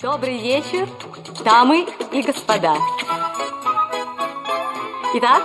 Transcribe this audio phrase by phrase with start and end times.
[0.00, 0.88] Добрый вечер,
[1.44, 2.76] дамы и господа.
[5.14, 5.42] Итак,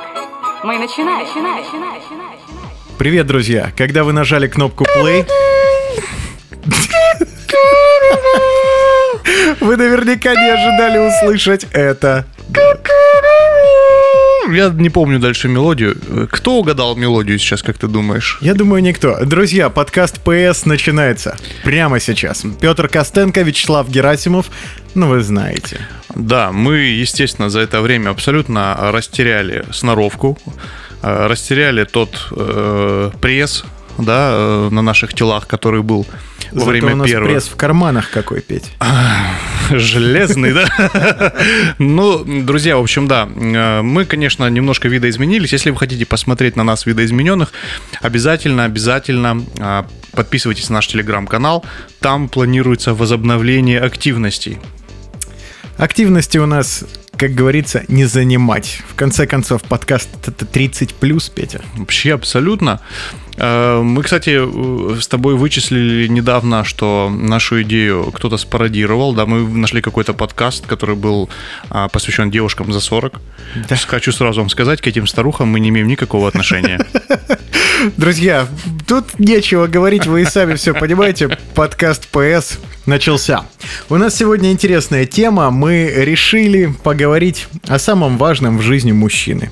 [0.63, 1.25] мы начинаем.
[1.25, 2.39] начинаем, начинаем, начинаем.
[2.99, 3.71] Привет, друзья!
[3.75, 5.27] Когда вы нажали кнопку play,
[9.59, 12.27] вы наверняка не ожидали услышать это.
[14.53, 15.95] Я не помню дальше мелодию.
[16.31, 18.37] Кто угадал мелодию сейчас, как ты думаешь?
[18.41, 19.17] Я думаю, никто.
[19.25, 22.43] Друзья, подкаст PS начинается прямо сейчас.
[22.61, 24.51] Петр Костенко, Вячеслав Герасимов,
[24.95, 25.79] ну вы знаете.
[26.15, 30.37] Да, мы, естественно, за это время абсолютно растеряли сноровку,
[31.01, 33.65] э, растеряли тот э, пресс,
[33.97, 36.05] да, э, на наших телах, который был
[36.51, 37.29] во Зато время у нас первого.
[37.29, 38.71] пресс в карманах какой, Петь.
[39.69, 41.33] Железный, да?
[41.79, 45.51] Ну, друзья, в общем, да, э, мы, конечно, немножко видоизменились.
[45.51, 47.51] Если вы хотите посмотреть на нас видоизмененных,
[48.01, 51.65] обязательно, обязательно э, подписывайтесь на наш телеграм-канал.
[51.99, 54.59] Там планируется возобновление активностей.
[55.77, 56.85] Активности у нас,
[57.17, 58.81] как говорится, не занимать.
[58.89, 61.61] В конце концов, подкаст это 30 плюс, Петя.
[61.75, 62.79] Вообще абсолютно.
[63.37, 64.39] Э, Мы, кстати,
[64.99, 69.13] с тобой вычислили недавно, что нашу идею кто-то спародировал.
[69.13, 71.29] Да, мы нашли какой-то подкаст, который был
[71.69, 73.19] а, посвящен девушкам за 40.
[73.69, 73.75] Да.
[73.87, 76.79] Хочу сразу вам сказать, к этим старухам мы не имеем никакого отношения.
[77.97, 78.47] Друзья,
[78.87, 81.37] тут нечего говорить, вы и сами все понимаете.
[81.53, 83.45] Подкаст PS начался.
[83.89, 85.51] У нас сегодня интересная тема.
[85.51, 89.51] Мы решили поговорить о самом важном в жизни мужчины.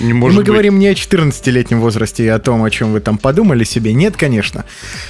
[0.00, 0.46] Не может мы быть.
[0.50, 3.92] говорим не о 14-летнем возрасте и о том, о чем вы там подумали себе.
[3.92, 4.64] Нет, конечно.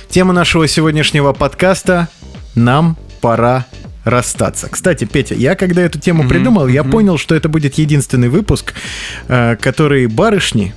[0.08, 2.08] Тема нашего сегодняшнего подкаста
[2.54, 3.66] «Нам пора
[4.04, 4.68] расстаться».
[4.68, 8.74] Кстати, Петя, я когда эту тему придумал, я понял, что это будет единственный выпуск,
[9.28, 10.74] э, который барышни,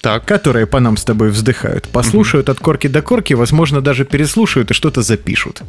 [0.00, 4.70] Так, которые по нам с тобой вздыхают, послушают от корки до корки, возможно, даже переслушают
[4.70, 5.62] и что-то запишут.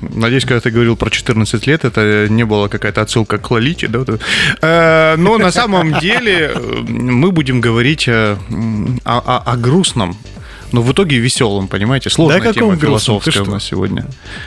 [0.00, 4.04] Надеюсь, когда ты говорил про 14 лет, это не была какая-то отсылка к Лолите, да?
[4.62, 8.36] Э, Но на самом деле э, мы будем говорить э,
[9.04, 10.16] о, о- о грустном,
[10.72, 12.10] но в итоге веселом, понимаете?
[12.10, 14.06] Сложная Да тема философская у нас сегодня.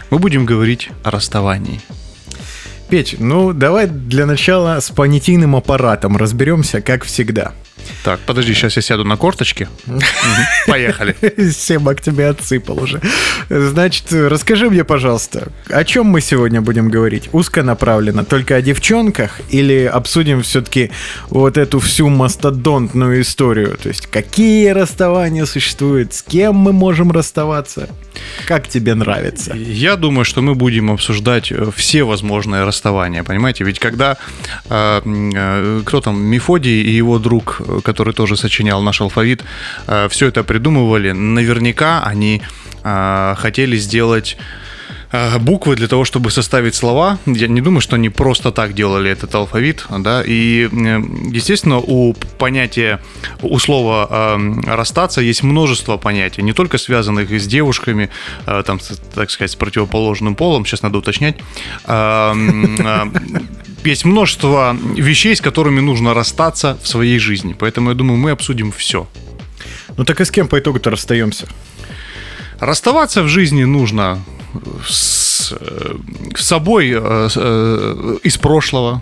[0.09, 1.81] Мы будем говорить о расставании.
[2.89, 7.53] Петь, ну давай для начала с понятийным аппаратом разберемся, как всегда.
[8.03, 9.67] Так, подожди, сейчас я сяду на корточки.
[10.67, 11.15] Поехали.
[11.51, 13.01] Семак тебе отсыпал уже.
[13.49, 17.29] Значит, расскажи мне, пожалуйста, о чем мы сегодня будем говорить?
[17.33, 20.91] Узконаправленно, только о девчонках или обсудим все-таки
[21.29, 23.77] вот эту всю мастодонтную историю?
[23.77, 27.89] То есть, какие расставания существуют, с кем мы можем расставаться?
[28.47, 29.53] Как тебе нравится?
[29.55, 33.63] Я думаю, что мы будем обсуждать э, все возможные расставания, понимаете?
[33.63, 34.17] Ведь когда
[34.69, 39.43] э, э, кто там, Мефодий и его друг, который тоже сочинял наш алфавит,
[40.09, 42.41] все это придумывали, наверняка они
[42.83, 44.37] э, хотели сделать
[45.11, 47.17] э, буквы для того, чтобы составить слова.
[47.25, 50.23] Я не думаю, что они просто так делали этот алфавит, да.
[50.25, 52.99] И, э, естественно, у понятия,
[53.41, 58.09] у слова э, расстаться есть множество понятий, не только связанных с девушками,
[58.45, 58.79] э, там,
[59.13, 60.65] так сказать, с противоположным полом.
[60.65, 61.37] Сейчас надо уточнять.
[61.85, 63.05] Э, э,
[63.83, 67.55] Есть множество вещей, с которыми нужно расстаться в своей жизни.
[67.57, 69.07] Поэтому я думаю, мы обсудим все.
[69.97, 71.47] Ну так и с кем по итогу-то расстаемся?
[72.59, 74.19] Расставаться в жизни нужно
[74.87, 75.95] с, э,
[76.35, 79.01] с собой э, э, из прошлого.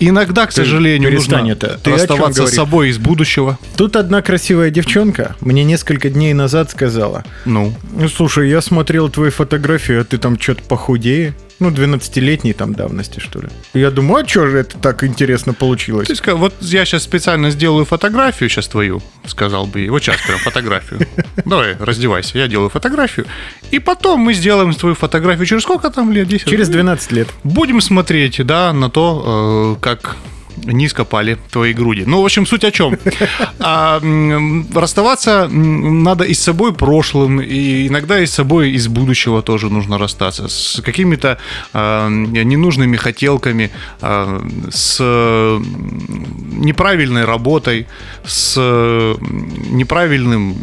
[0.00, 1.80] Иногда, к сожалению, перестань нужно это.
[1.82, 3.58] Ты расставаться с собой из будущего.
[3.76, 7.72] Тут одна красивая девчонка мне несколько дней назад сказала, Ну,
[8.14, 11.34] слушай, я смотрел твои фотографии, а ты там что-то похудее.
[11.60, 13.48] Ну, 12-летней там давности, что ли.
[13.74, 16.08] Я думаю, а что же это так интересно получилось?
[16.08, 19.88] есть, как- вот я сейчас специально сделаю фотографию сейчас твою, сказал бы ей.
[19.88, 21.06] Вот сейчас прям фотографию.
[21.44, 23.26] Давай, раздевайся, я делаю фотографию.
[23.70, 26.26] И потом мы сделаем твою фотографию через сколько там лет?
[26.28, 26.48] 10?
[26.48, 27.28] Через 12 лет.
[27.44, 30.16] Будем смотреть, да, на то, э, как
[30.64, 32.04] низко пали твои груди.
[32.06, 32.98] Ну, в общем, суть о чем.
[33.60, 34.00] А,
[34.74, 39.98] расставаться надо и с собой прошлым, и иногда и с собой из будущего тоже нужно
[39.98, 40.48] расстаться.
[40.48, 41.38] С какими-то
[41.72, 45.00] а, ненужными хотелками, а, с
[46.54, 47.86] неправильной работой,
[48.24, 48.56] с
[49.70, 50.54] неправильным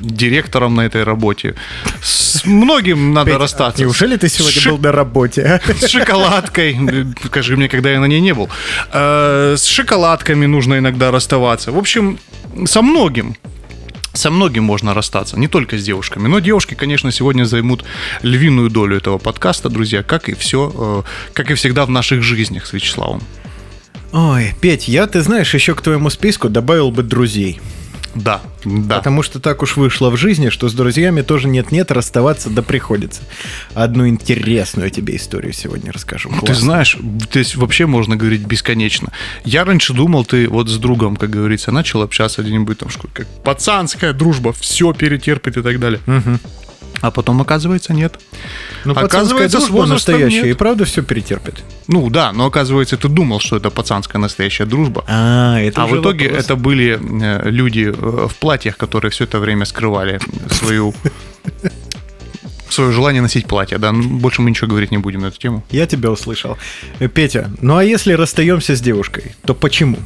[0.00, 1.54] директором на этой работе.
[2.02, 3.82] С многим надо Петя, расстаться.
[3.82, 5.42] Неужели ты сегодня Ши- был на работе?
[5.42, 5.72] а?
[5.74, 6.76] с шоколадкой.
[7.24, 8.48] Скажи мне, когда я на ней не был.
[8.92, 9.23] Э,
[9.56, 11.72] С шоколадками нужно иногда расставаться.
[11.72, 12.18] В общем,
[12.66, 13.36] со многим.
[14.12, 16.28] Со многим можно расстаться, не только с девушками.
[16.28, 17.84] Но девушки, конечно, сегодня займут
[18.22, 22.72] львиную долю этого подкаста, друзья, как и все, как и всегда в наших жизнях с
[22.72, 23.22] Вячеславом.
[24.12, 27.60] Ой, Петь, я, ты знаешь, еще к твоему списку добавил бы друзей.
[28.14, 28.98] Да, да.
[28.98, 33.22] Потому что так уж вышло в жизни, что с друзьями тоже нет-нет, расставаться да приходится.
[33.74, 36.30] Одну интересную тебе историю сегодня расскажу.
[36.30, 36.54] Ты Классно.
[36.54, 36.98] знаешь,
[37.30, 39.12] здесь вообще можно говорить бесконечно.
[39.44, 44.12] Я раньше думал, ты вот с другом, как говорится, начал общаться где-нибудь там, как пацанская
[44.12, 46.00] дружба, все перетерпит и так далее.
[47.00, 48.18] А потом, оказывается, нет.
[48.84, 50.50] Ну, пацанская оказывается, с дружба возрастом настоящая, нет.
[50.50, 51.62] и правда все перетерпит.
[51.86, 55.04] Ну да, но оказывается, ты думал, что это пацанская настоящая дружба.
[55.06, 59.38] А, это А в итоге это были э, люди э, в платьях, которые все это
[59.38, 60.18] время скрывали
[60.50, 60.94] свою
[62.70, 63.78] свое желание носить платье.
[63.78, 65.62] Да, Ну, больше мы ничего говорить не будем на эту тему.
[65.70, 66.56] Я тебя услышал.
[66.98, 69.98] Э, Петя, ну а если расстаемся с девушкой, то почему?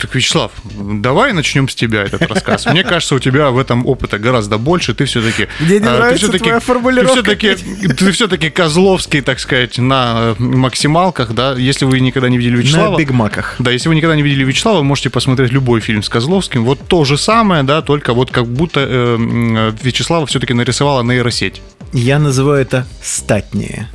[0.00, 2.66] Так, Вячеслав, давай начнем с тебя этот рассказ.
[2.66, 4.94] Мне кажется, у тебя в этом опыта гораздо больше.
[4.94, 5.48] Ты все-таки...
[5.60, 7.22] Мне не нравится твоя формулировка.
[7.22, 11.54] Ты все-таки, ты все-таки Козловский, так сказать, на э, максималках, да?
[11.54, 12.92] Если вы никогда не видели Вячеслава...
[12.92, 13.56] На бигмаках.
[13.58, 16.64] Да, если вы никогда не видели Вячеслава, можете посмотреть любой фильм с Козловским.
[16.64, 21.62] Вот то же самое, да, только вот как будто э, м, Вячеслава все-таки нарисовала нейросеть.
[21.92, 23.88] Я называю это статнее.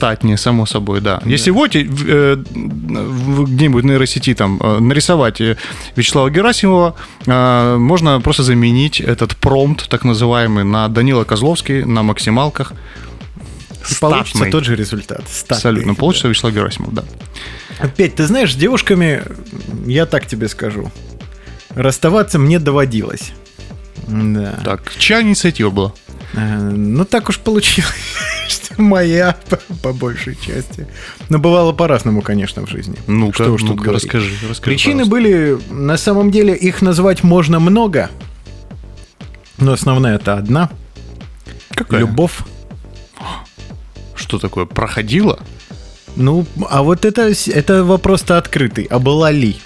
[0.00, 1.20] Статнее, само собой, да.
[1.26, 5.56] Если вот э, в- где-нибудь в нейросети там э, нарисовать э,
[5.96, 6.94] Вячеслава Герасимова,
[7.26, 12.72] э, можно просто заменить этот промпт, так называемый, на Данила Козловский на максималках.
[13.90, 14.50] И получится Статный.
[14.52, 15.22] тот же результат.
[15.28, 15.56] Статный.
[15.56, 15.94] Абсолютно.
[15.94, 17.04] Получится Вячеслав Герасимов, да.
[17.78, 19.22] Опять, ты знаешь, с девушками,
[19.86, 20.90] я так тебе скажу,
[21.74, 23.32] расставаться мне доводилось.
[24.08, 24.58] Да.
[24.64, 25.92] Так, чья инициатива была?
[26.34, 27.92] Э, Ну, так уж получилось,
[28.48, 29.36] что моя,
[29.82, 30.86] по, большей части.
[31.28, 32.96] Но бывало по-разному, конечно, в жизни.
[33.06, 34.04] Ну-ка, Что уж тут ну-ка, говорить.
[34.04, 35.10] расскажи, расскажи, Причины пожалуйста.
[35.10, 38.10] были, на самом деле, их назвать можно много.
[39.58, 40.70] Но основная это одна.
[41.74, 42.00] Какая?
[42.00, 42.38] Любовь.
[44.14, 44.64] Что такое?
[44.66, 45.38] Проходила?
[46.16, 48.84] Ну, а вот это, это вопрос-то открытый.
[48.84, 49.56] А была ли?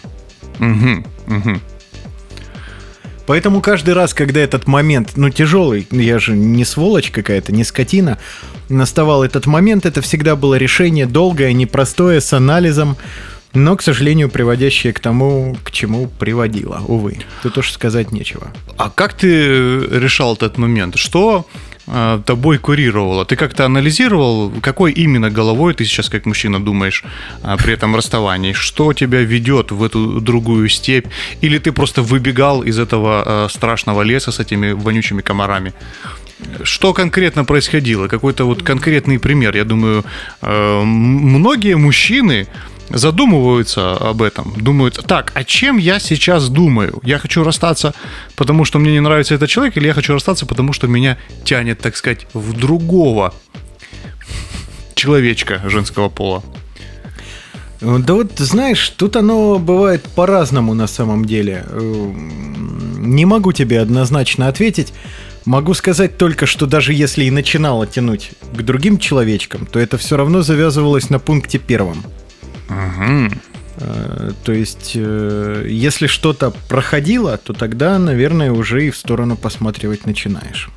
[0.61, 1.05] Угу,
[1.37, 1.61] угу.
[3.27, 8.19] Поэтому каждый раз, когда этот момент, ну, тяжелый, я же не сволочь какая-то, не скотина,
[8.69, 12.97] наставал этот момент, это всегда было решение долгое, непростое, с анализом,
[13.55, 17.19] но, к сожалению, приводящее к тому, к чему приводило, увы.
[17.43, 18.49] Тут уж сказать нечего.
[18.77, 20.97] А как ты решал этот момент?
[20.97, 21.47] Что
[21.87, 23.25] тобой курировало?
[23.25, 27.05] Ты как-то анализировал, какой именно головой ты сейчас как мужчина думаешь
[27.43, 28.53] э, при этом расставании?
[28.53, 31.07] Что тебя ведет в эту другую степь?
[31.43, 35.73] Или ты просто выбегал из этого э, страшного леса с этими вонючими комарами?
[36.63, 38.09] Что конкретно происходило?
[38.09, 39.57] Какой-то вот конкретный пример.
[39.57, 40.05] Я думаю,
[40.43, 42.47] многие мужчины
[42.91, 44.53] задумываются об этом.
[44.57, 47.01] Думают, так, а чем я сейчас думаю?
[47.03, 47.95] Я хочу расстаться,
[48.37, 51.81] потому что мне не нравится этот человек, или я хочу расстаться, потому что меня тянет,
[51.81, 53.35] так сказать, в другого
[54.95, 56.43] человечка женского пола?
[57.81, 61.65] Э, Да вот, знаешь, тут оно бывает по-разному на самом деле.
[61.71, 64.93] Эм, Не могу тебе однозначно ответить.
[65.45, 70.17] Могу сказать только, что даже если и начинало тянуть к другим человечкам, то это все
[70.17, 72.03] равно завязывалось на пункте первом.
[73.77, 80.07] Э, То есть, э, если что-то проходило, то тогда, наверное, уже и в сторону посматривать
[80.07, 80.69] начинаешь.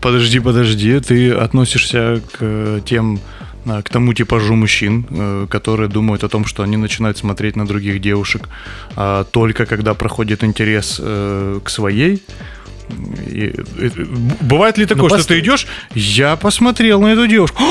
[0.00, 3.20] Подожди, подожди, ты относишься к э, тем,
[3.64, 8.48] к тому типажу мужчин, которые думают о том, что они начинают смотреть на других девушек
[8.96, 12.22] а, только когда проходит интерес к своей.
[13.30, 15.36] И, б- бывает ли такое, что постой.
[15.36, 17.62] ты идешь, я посмотрел на эту девушку.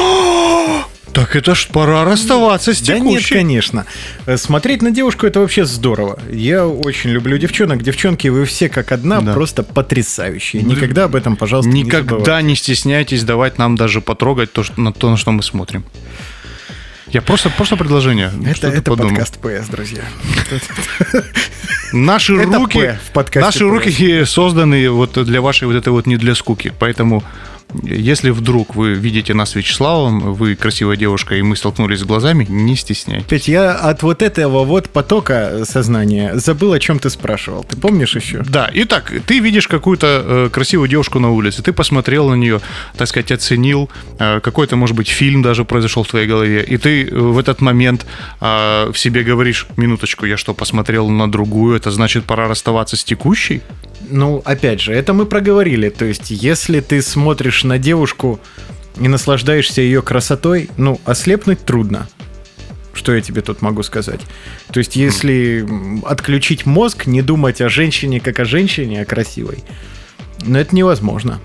[1.20, 3.34] Так это ж пора расставаться с Да нет, текущей.
[3.36, 3.86] конечно.
[4.26, 6.18] Э, Смотреть на девушку это вообще здорово.
[6.32, 7.84] Я очень люблю девчонок.
[7.84, 9.34] Девчонки, вы все как одна, Да.
[9.34, 10.62] просто потрясающие.
[10.64, 14.94] Никогда об этом, пожалуйста, не Никогда не стесняйтесь давать нам даже потрогать то, что, на
[14.94, 15.84] то, на что мы смотрим.
[17.10, 18.32] Я просто, просто предложение.
[18.46, 19.10] Это, это подумал?
[19.18, 20.04] подкаст ПС, друзья.
[21.92, 22.98] Наши Это руки,
[23.36, 26.72] наши руки созданы вот для вашей вот этой вот не для скуки.
[26.80, 27.24] Поэтому,
[27.84, 32.46] если вдруг вы видите нас с Вячеславом, вы красивая девушка, и мы столкнулись с глазами,
[32.50, 33.26] не стесняйтесь.
[33.26, 37.64] Опять я от вот этого вот потока сознания забыл, о чем ты спрашивал.
[37.64, 38.44] Ты помнишь еще?
[38.44, 42.60] Да, итак, ты видишь какую-то э, красивую девушку на улице, ты посмотрел на нее,
[42.98, 47.06] так сказать, оценил, э, какой-то, может быть, фильм даже произошел в твоей голове, и ты
[47.06, 48.06] э, в этот момент
[48.42, 53.04] э, в себе говоришь, минуточку, я что, посмотрел на другую, это значит, пора расставаться с
[53.04, 53.62] текущей?
[54.10, 55.90] Ну, опять же, это мы проговорили.
[55.90, 58.40] То есть, если ты смотришь на девушку
[59.00, 62.08] и наслаждаешься ее красотой, ну, ослепнуть трудно.
[62.94, 64.20] Что я тебе тут могу сказать?
[64.74, 69.60] То есть, если м, отключить мозг, не думать о женщине как о женщине, а красивой,
[70.46, 71.40] но это невозможно.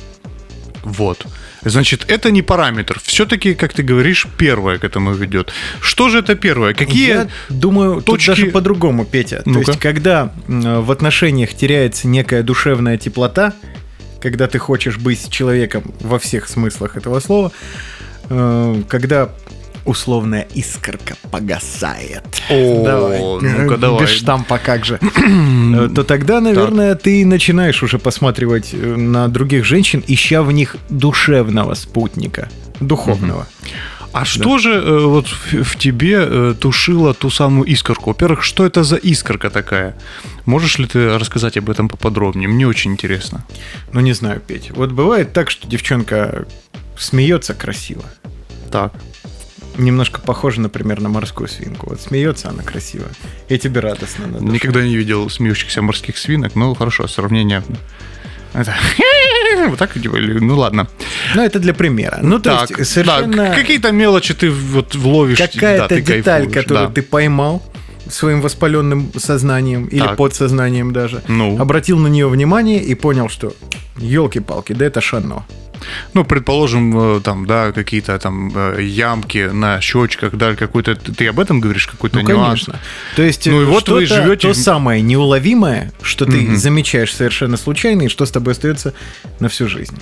[0.83, 1.26] Вот.
[1.62, 3.00] Значит, это не параметр.
[3.02, 5.50] Все-таки, как ты говоришь, первое к этому ведет.
[5.80, 6.75] Что же это первое?
[6.75, 9.42] Какие Я думаю, точки- тут даже по-другому, Петя.
[9.44, 9.71] То Ну-ка.
[9.71, 13.54] есть, когда в отношениях теряется некая душевная теплота,
[14.25, 17.52] когда ты хочешь быть человеком во всех смыслах этого слова,
[18.31, 19.28] э, когда
[19.85, 22.23] условная искорка погасает.
[22.49, 23.21] О, давай.
[23.21, 24.00] ну-ка, давай.
[24.00, 24.99] Без штампа как же.
[25.75, 30.76] Э, То тогда, наверное, ты начинаешь уже посматривать э, на других женщин, ища в них
[30.88, 32.49] душевного спутника,
[32.81, 33.47] духовного.
[34.14, 38.11] А что же э, вот в, в тебе э, тушило ту самую искорку?
[38.11, 39.97] Во-первых, что это за искорка такая?
[40.47, 42.49] Можешь ли ты рассказать об этом поподробнее?
[42.49, 43.44] Мне очень интересно.
[43.92, 44.71] Ну, не знаю, Петь.
[44.71, 46.47] Вот бывает так, что девчонка
[46.97, 48.04] смеется красиво.
[48.71, 48.94] Так.
[49.78, 51.90] Немножко похожа, например, на морскую свинку.
[51.90, 53.09] Вот смеется она красиво.
[53.49, 54.28] И тебе радостно.
[54.28, 54.52] на душе.
[54.52, 56.54] Никогда не видел смеющихся морских свинок.
[56.54, 57.64] Ну, хорошо, сравнение.
[58.54, 58.75] Это...
[59.68, 60.88] Вот так или- Ну ладно.
[61.34, 62.18] Ну, это для примера.
[62.23, 65.38] Ну, то так, есть, совершенно да, какие-то мелочи ты вот вловишь.
[65.38, 66.92] какая-то да, ты деталь, кайфуешь, которую да.
[66.94, 67.62] ты поймал
[68.08, 70.16] своим воспаленным сознанием или Так.
[70.16, 71.58] подсознанием даже, Ну.
[71.61, 73.54] обратил на нее внимание и понял, что
[73.96, 75.44] елки-палки, да это шано.
[76.14, 80.94] Ну, предположим, э, там, да, какие-то там э, ямки на щечках, да, какой-то...
[80.94, 82.64] Ты об этом говоришь, какой-то Ну, нюанс?
[82.64, 82.80] конечно.
[83.16, 86.56] То есть, Ну и вот вы живете то самое неуловимое, что ты Мгм.
[86.56, 88.94] замечаешь совершенно случайно, и что с тобой остается
[89.40, 89.98] на всю жизнь.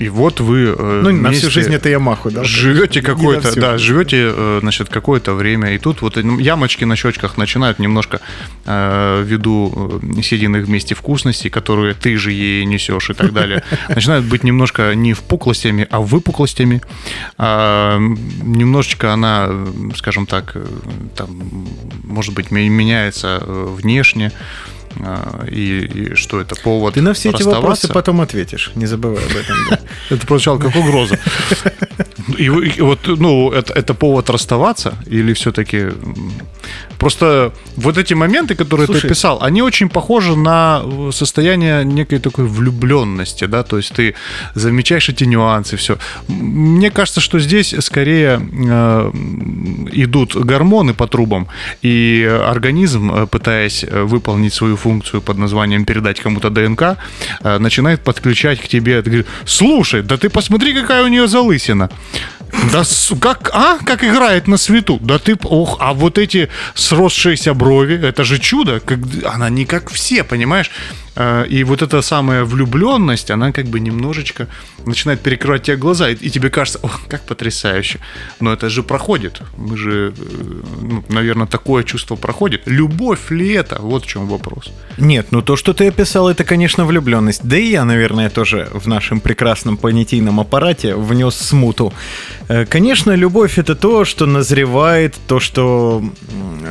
[0.00, 2.42] И вот вы э, Ну, на всю жизнь это я маху, да?
[2.42, 7.36] живете какое-то, да, живете, э, значит, какое-то время, и тут вот ну, ямочки на щечках
[7.36, 8.20] начинают немножко
[8.64, 14.42] э, ввиду съеденных вместе вкусностей, которые ты же ей несешь и так далее, начинают быть
[14.42, 16.80] немножко не впуклостями, а выпуклостями.
[17.36, 19.50] А, немножечко она,
[19.96, 20.56] скажем так,
[21.14, 21.28] там,
[22.04, 24.32] может быть, ме- меняется внешне.
[25.04, 29.24] А, И, и что это повод Ты на все эти вопросы потом ответишь, не забывай
[29.24, 29.56] об этом.
[30.10, 31.18] Это прозвучало как угроза.
[32.38, 35.88] И, вот, ну, это, повод расставаться или все-таки...
[36.98, 42.44] Просто вот эти моменты, которые ты описал, они очень похожи на э, состояние некой такой
[42.44, 44.14] влюбленности, да, то есть ты
[44.54, 45.96] замечаешь эти нюансы, все.
[46.28, 49.10] Мне кажется, что здесь скорее э,
[49.92, 51.48] идут гормоны по трубам,
[51.82, 56.82] и организм, э, пытаясь э, выполнить свою функцию под названием передать кому-то ДНК,
[57.42, 61.90] э, начинает подключать к тебе, ты говоришь, слушай, да ты посмотри, какая у нее залысина.
[62.72, 62.82] Да
[63.20, 64.98] как, а, как играет на свету.
[65.00, 68.80] Да ты, ох, а вот эти сросшиеся брови, это же чудо.
[68.80, 68.98] Как,
[69.34, 70.70] она не как все, понимаешь?
[71.20, 74.46] Э, И вот эта самая влюбленность, она как бы немножечко
[74.86, 77.98] начинает перекрывать тебе глаза, и, тебе кажется, ох, как потрясающе.
[78.40, 79.42] Но это же проходит.
[79.58, 82.62] Мы же, э, ну, наверное, такое чувство проходит.
[82.66, 83.76] Любовь ли это?
[83.82, 84.72] Вот в чем вопрос.
[84.98, 87.42] Нет, ну то, что ты описал, это, конечно, влюбленность.
[87.44, 91.92] Да и я, наверное, тоже в нашем прекрасном понятийном аппарате внес смуту.
[92.48, 96.02] Э, Конечно, любовь это то, что назревает, то, что,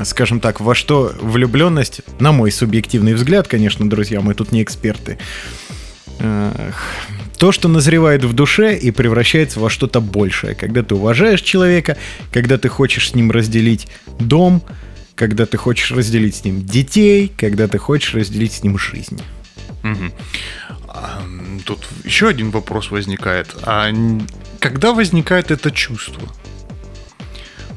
[0.05, 5.17] скажем так, во что влюбленность, на мой субъективный взгляд, конечно, друзья, мы тут не эксперты.
[7.37, 10.55] То, что назревает в душе и превращается во что-то большее.
[10.55, 11.97] Когда ты уважаешь человека,
[12.31, 13.87] когда ты хочешь с ним разделить
[14.19, 14.61] дом,
[15.15, 19.21] когда ты хочешь разделить с ним детей, когда ты хочешь разделить с ним жизнь.
[19.83, 20.11] М,
[21.65, 23.53] Тут еще один вопрос возникает.
[23.63, 23.91] А
[24.59, 26.23] когда возникает это чувство?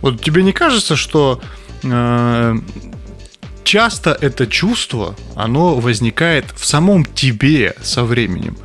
[0.01, 1.41] Вот тебе не кажется, что
[1.83, 2.59] э,
[3.65, 8.57] часто это чувство, оно возникает в самом тебе со временем?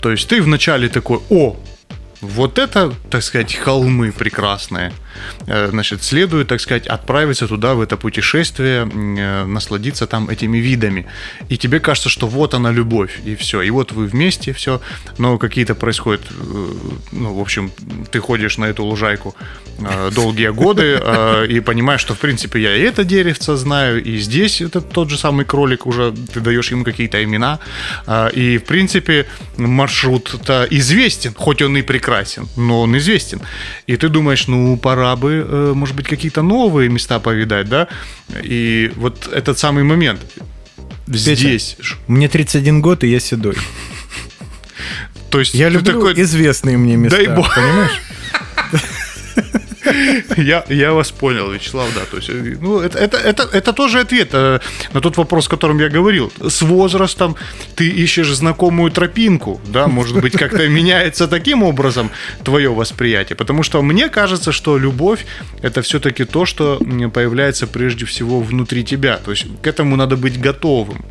[0.00, 1.56] То есть ты вначале такой, о,
[2.20, 4.92] вот это, так сказать, холмы прекрасные.
[5.46, 11.06] Э, Значит, следует, так сказать, отправиться туда, в это путешествие, э, насладиться там этими видами.
[11.48, 13.62] И тебе кажется, что вот она любовь, и все.
[13.62, 14.80] И вот вы вместе, все.
[15.18, 16.66] Но какие-то происходят, э,
[17.12, 17.70] ну, в общем,
[18.10, 19.34] ты ходишь на эту лужайку
[20.14, 21.00] долгие годы
[21.48, 25.16] и понимаешь, что, в принципе, я и это деревце знаю, и здесь это тот же
[25.16, 27.58] самый кролик уже, ты даешь ему какие-то имена.
[28.34, 33.40] И, в принципе, маршрут-то известен, хоть он и прекрасен, но он известен.
[33.86, 37.88] И ты думаешь, ну, пора бы, э, может быть, какие-то новые места повидать, да?
[38.42, 40.20] И вот этот самый момент
[41.06, 41.76] здесь.
[41.80, 43.56] ж- Мне 31 год, и я седой.
[45.30, 47.16] То есть Я люблю такой, известные мне места.
[47.18, 47.54] Дай бог.
[47.54, 48.00] Понимаешь?
[50.36, 52.00] Я, я вас понял, Вячеслав, да.
[52.10, 54.60] То есть, э, ну, это, это, это, это тоже ответ э,
[54.92, 56.32] на тот вопрос, о котором я говорил.
[56.40, 57.36] С возрастом
[57.76, 62.10] ты ищешь знакомую тропинку, да, может быть, как-то меняется таким образом
[62.44, 63.36] твое восприятие.
[63.36, 65.26] Потому что мне кажется, что любовь
[65.62, 66.80] это все-таки то, что
[67.14, 69.16] появляется прежде всего внутри тебя.
[69.16, 71.04] То есть к этому надо быть готовым.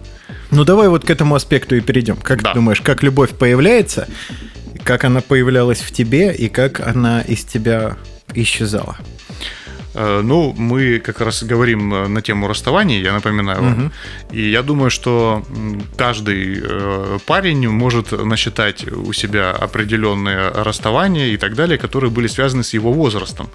[0.51, 2.15] Ну давай вот к этому аспекту и перейдем.
[2.15, 2.49] Как Да.
[2.51, 4.07] ты думаешь, как любовь появляется?
[4.83, 7.97] как она появлялась в тебе и как она из тебя
[8.33, 8.97] исчезала.
[9.95, 13.85] Э, ну, мы как раз говорим э, на тему расставания, я напоминаю вам.
[13.85, 13.91] Угу.
[14.31, 15.43] И я думаю, что
[15.97, 22.63] каждый э, парень может насчитать у себя определенные расставания и так далее, которые были связаны
[22.63, 23.49] с его возрастом.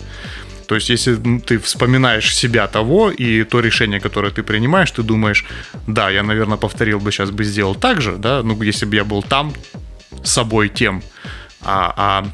[0.66, 5.44] То есть, если ты вспоминаешь себя того и то решение, которое ты принимаешь, ты думаешь,
[5.86, 9.04] да, я, наверное, повторил бы сейчас бы сделал так же, да, ну, если бы я
[9.04, 9.52] был там
[10.22, 11.02] собой тем,
[11.60, 12.26] а, а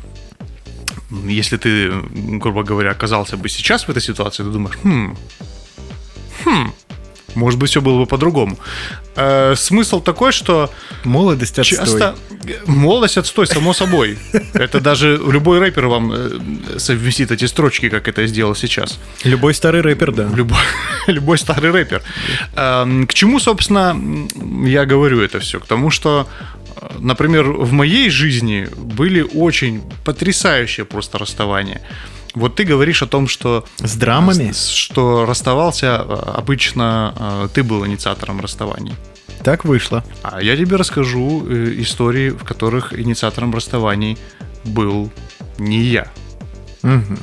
[1.11, 1.93] если ты,
[2.41, 5.17] грубо говоря, оказался бы сейчас в этой ситуации, ты думаешь, хм,
[6.45, 6.73] хм,
[7.35, 8.59] может быть, все было бы по-другому.
[9.17, 10.71] Э, смысл такой, что...
[11.05, 11.79] Молодость отстой.
[11.79, 12.17] Часто...
[12.67, 14.19] Молодость отстой, само собой.
[14.55, 18.99] Это даже любой рэпер вам э, совместит эти строчки, как это сделал сейчас.
[19.25, 20.29] Любой старый рэпер, да.
[20.35, 20.59] Любой,
[21.07, 22.03] любой старый рэпер.
[22.57, 23.97] Э, к чему, собственно,
[24.67, 25.61] я говорю это все?
[25.61, 26.27] К тому, что
[26.99, 31.81] например, в моей жизни были очень потрясающие просто расставания.
[32.35, 33.65] Вот ты говоришь о том, что...
[33.79, 34.53] С драмами?
[34.53, 38.93] Что расставался, а, обычно а, ты был инициатором расставаний.
[39.43, 40.05] Так вышло.
[40.23, 44.19] А я тебе расскажу э, истории, в которых инициатором расставаний
[44.65, 45.11] был
[45.59, 46.09] не я.
[46.83, 47.17] Угу.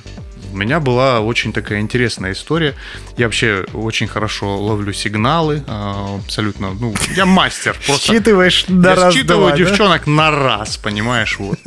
[0.52, 2.76] У меня была очень такая интересная история.
[3.18, 7.76] Я вообще очень хорошо ловлю сигналы, а, абсолютно, ну, я мастер.
[7.86, 10.12] Просто Считываешь на я раз считываю два, девчонок да?
[10.12, 11.60] на раз, понимаешь, вот.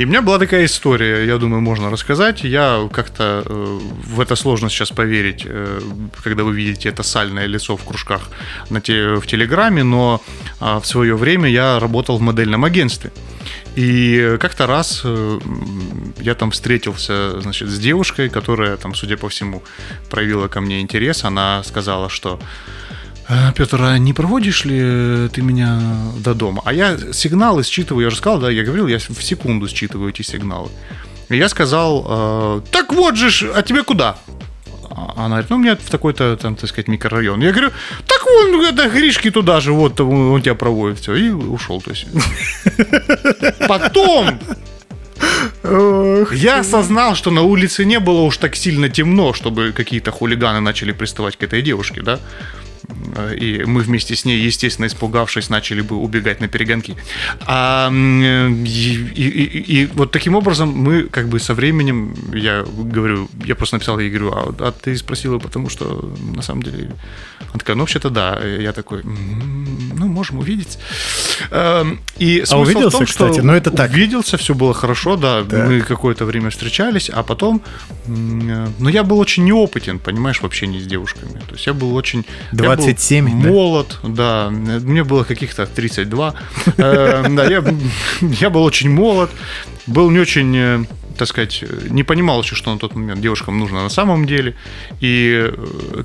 [0.00, 2.42] И у меня была такая история, я думаю, можно рассказать.
[2.42, 3.78] Я как-то э,
[4.14, 5.80] в это сложно сейчас поверить, э,
[6.24, 8.30] когда вы видите это сальное лицо в кружках
[8.70, 10.22] на те, в Телеграме, но
[10.58, 13.10] э, в свое время я работал в модельном агентстве.
[13.76, 15.38] И как-то раз э,
[16.20, 19.62] я там встретился, значит, с девушкой, которая там, судя по всему,
[20.08, 21.24] проявила ко мне интерес.
[21.24, 22.79] Она сказала, что «Э,
[23.54, 25.80] Петр, а не проводишь ли ты меня
[26.16, 26.62] до дома?
[26.64, 30.22] А я сигналы считываю, я же сказал, да, я говорил, я в секунду считываю эти
[30.22, 30.70] сигналы.
[31.28, 34.18] И я сказал, «Э, так вот же, а тебе куда?
[34.90, 37.40] А она говорит, ну, у меня в такой-то, там, так сказать, микрорайон.
[37.40, 37.70] Я говорю,
[38.06, 42.06] так вон, это Гришки туда же, вот, он тебя проводит, все, и ушел, то есть.
[43.68, 44.40] Потом
[46.32, 50.92] я осознал, что на улице не было уж так сильно темно, чтобы какие-то хулиганы начали
[50.92, 52.18] приставать к этой девушке, да?
[53.38, 56.96] И мы вместе с ней, естественно, испугавшись, начали бы убегать на перегонки.
[57.46, 63.28] А, и, и, и, и вот таким образом мы как бы со временем, я говорю,
[63.44, 66.90] я просто написал ей, говорю, а, а ты спросила, потому что на самом деле...
[67.40, 68.38] Она такая, ну вообще-то да.
[68.44, 70.78] Я такой, ну можем увидеть.
[71.50, 73.90] Эм, и а увиделся, том, кстати, но ну, это так.
[73.90, 75.42] Увиделся, все было хорошо, да.
[75.42, 75.66] да.
[75.66, 77.62] Мы какое-то время встречались, а потом...
[78.06, 81.40] Э, но я был очень неопытен, понимаешь, в общении с девушками.
[81.48, 82.24] То есть я был очень...
[82.80, 84.50] 27, я был молод, да.
[84.50, 86.34] Мне было каких-то 32.
[86.76, 87.46] Э, да,
[88.20, 89.30] я был очень молод,
[89.86, 90.84] был не очень э,
[91.20, 94.54] так сказать, не понимал еще, что на тот момент девушкам нужно на самом деле.
[95.00, 95.52] И,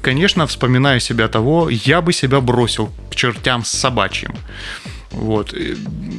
[0.01, 4.33] конечно, вспоминая себя того, я бы себя бросил к чертям с собачьим.
[5.11, 5.55] Вот.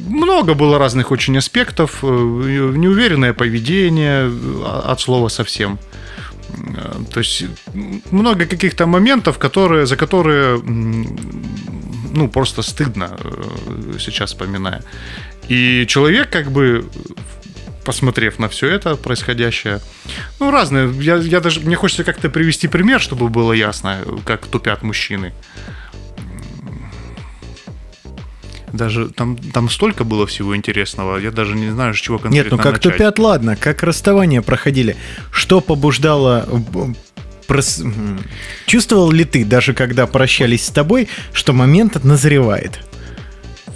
[0.09, 1.99] Много было разных очень аспектов.
[2.01, 4.31] Э, неуверенное поведение
[4.65, 5.77] от слова совсем.
[6.75, 7.45] Э, то есть
[8.11, 14.83] много каких-то моментов, которые, за которые ну, просто стыдно э, сейчас вспоминая.
[15.49, 16.85] И человек как бы
[17.85, 19.79] посмотрев на все это происходящее,
[20.39, 20.91] ну, разные.
[21.01, 25.33] Я, я даже, мне хочется как-то привести пример, чтобы было ясно, как тупят мужчины.
[28.73, 32.51] Даже там, там столько было всего интересного, я даже не знаю, с чего конкретно Нет,
[32.51, 32.93] ну как начать.
[32.93, 34.97] тупят, ладно, как расставания проходили.
[35.31, 36.47] Что побуждало
[37.47, 37.81] прос...
[38.65, 42.81] Чувствовал ли ты, даже когда прощались с тобой, что момент назревает?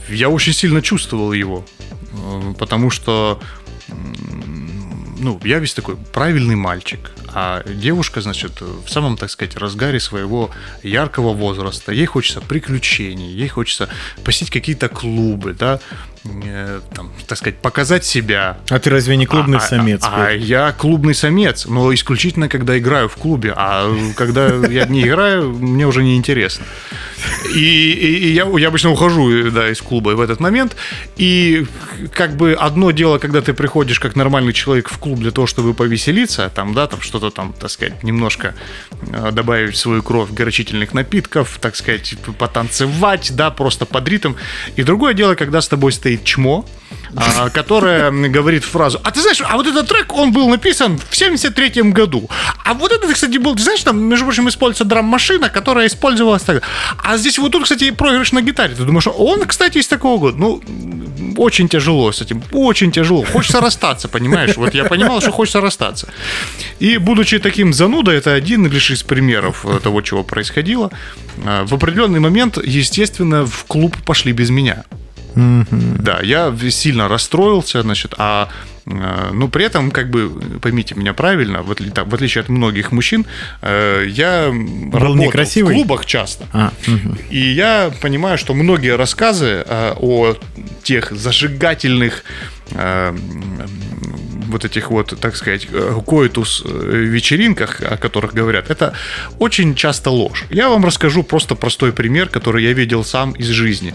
[0.10, 1.66] Я очень сильно чувствовал его,
[2.12, 3.40] э, потому что
[5.22, 10.50] ну, я весь такой правильный мальчик, а девушка, значит, в самом, так сказать, разгаре своего
[10.84, 13.88] яркого возраста, ей хочется приключений, ей хочется
[14.24, 15.80] посетить какие-то клубы, да,
[16.26, 18.58] э, там, так сказать, показать себя.
[18.70, 20.02] А ты разве не клубный а, а самец?
[20.04, 25.04] А, а я клубный самец, но исключительно, когда играю в клубе, а когда я не
[25.04, 26.66] играю, мне уже не интересно.
[27.54, 30.76] И, и, и я, я обычно ухожу да, из клуба в этот момент.
[31.18, 31.66] И
[32.14, 35.74] как бы одно дело, когда ты приходишь как нормальный человек в клуб для того, чтобы
[35.74, 38.56] повеселиться, там, да, там что-то там, так сказать, немножко
[39.12, 44.34] э, добавить свою кровь горячительных напитков, так сказать, потанцевать, да, просто под ритм.
[44.76, 46.66] И другое дело, когда с тобой стоит чмо,
[47.16, 51.16] а, которая говорит фразу, а ты знаешь, а вот этот трек, он был написан в
[51.16, 52.30] 73 году.
[52.64, 56.62] А вот это, кстати, был, ты знаешь, там, между прочим, используется драм-машина, которая использовалась тогда.
[57.04, 58.76] А здесь вот тут, кстати, проигрыш на гитаре.
[58.76, 60.38] Ты думаешь, он, кстати, из такого года.
[60.38, 60.62] Ну,
[61.38, 63.24] очень тяжело с этим, очень тяжело.
[63.24, 64.56] Хочется расстаться, понимаешь?
[64.56, 66.08] Вот я понимал, что хочется расстаться.
[66.80, 70.92] И будучи таким занудой, это один лишь из примеров того, чего происходило.
[71.46, 74.86] А, в определенный момент, естественно, в клуб пошли без меня.
[75.36, 78.50] Да, я сильно расстроился, значит, а
[78.86, 80.30] э, ну, при этом, как бы,
[80.62, 83.26] поймите меня правильно, в, отличие, в отличие от многих мужчин,
[83.62, 85.74] э, я Был работал некрасивый?
[85.74, 86.46] в клубах часто.
[86.54, 87.18] А, мгм.
[87.30, 90.36] И я понимаю, что многие рассказы э, о
[90.84, 92.24] тех зажигательных
[92.72, 93.16] э,
[94.52, 98.94] вот этих вот, так сказать, э, коитус э, вечеринках, о которых говорят, это
[99.40, 100.46] очень часто ложь.
[100.50, 103.94] Я вам расскажу просто простой пример, который я видел сам из жизни.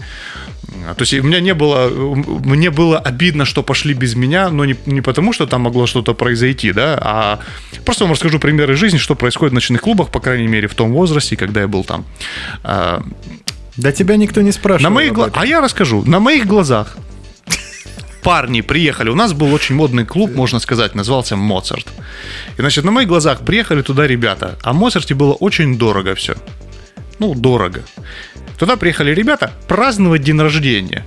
[0.85, 4.65] А, То есть у меня не было, мне было обидно, что пошли без меня, но
[4.65, 7.39] не, не потому, что там могло что-то произойти, да, а
[7.85, 10.91] просто вам расскажу примеры жизни, что происходит в ночных клубах, по крайней мере, в том
[10.91, 12.05] возрасте, когда я был там.
[12.63, 13.01] А,
[13.77, 14.89] Да тебя никто не спрашивал.
[14.91, 15.31] на моих гла-.
[15.33, 16.03] А я расскажу.
[16.05, 16.97] На моих глазах
[18.23, 19.09] парни приехали.
[19.09, 21.87] У нас был очень модный клуб, можно сказать, назывался Моцарт.
[22.57, 24.57] И, значит, на моих глазах приехали туда ребята.
[24.63, 26.35] А Моцарте было очень дорого все.
[27.19, 27.83] Ну, дорого.
[28.57, 31.03] Туда приехали ребята праздновать день рождения.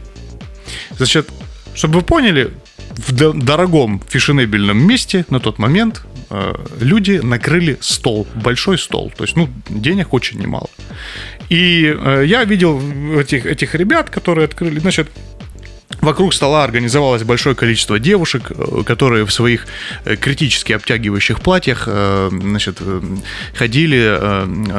[0.97, 1.29] Значит,
[1.75, 2.51] чтобы вы поняли,
[2.97, 9.13] в до- дорогом фешенебельном месте на тот момент э, люди накрыли стол, большой стол.
[9.17, 10.69] То есть, ну, денег очень немало.
[11.49, 12.81] И э, я видел
[13.19, 15.09] этих, этих ребят, которые открыли, значит,
[16.01, 19.67] Вокруг стола организовалось большое количество девушек, э, которые в своих
[20.05, 22.79] э, критически обтягивающих платьях э, значит,
[23.55, 24.19] ходили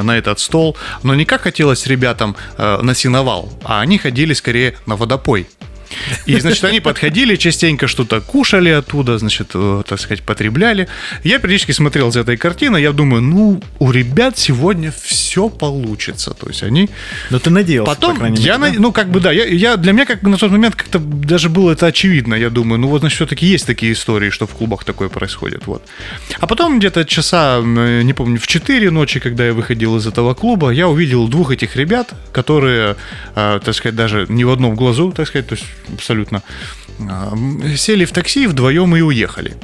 [0.03, 0.77] на этот стол.
[1.03, 5.47] Но не как хотелось ребятам на сеновал, а они ходили скорее на водопой.
[6.25, 10.87] И, значит, они подходили, частенько что-то кушали оттуда, значит, э, так сказать, потребляли.
[11.23, 16.31] Я периодически смотрел за этой картиной, я думаю, ну, у ребят сегодня все получится.
[16.33, 16.89] То есть они
[17.29, 18.79] Но ты надеялся, Потом по я, мере, да?
[18.79, 21.49] ну как бы да, я, я- для меня как бы на тот момент как-то даже
[21.49, 22.35] было это очевидно.
[22.35, 25.83] Я думаю, ну вот значит все-таки есть такие истории, что в клубах такое происходит, вот.
[26.39, 30.33] А потом где-то часа, м, не помню, в 4 ночи, когда я выходил из этого
[30.33, 32.95] клуба, я увидел двух этих ребят, которые,
[33.35, 36.41] э, так сказать, даже не в одном глазу, так сказать, то есть абсолютно
[36.99, 39.55] м, сели в такси вдвоем и уехали.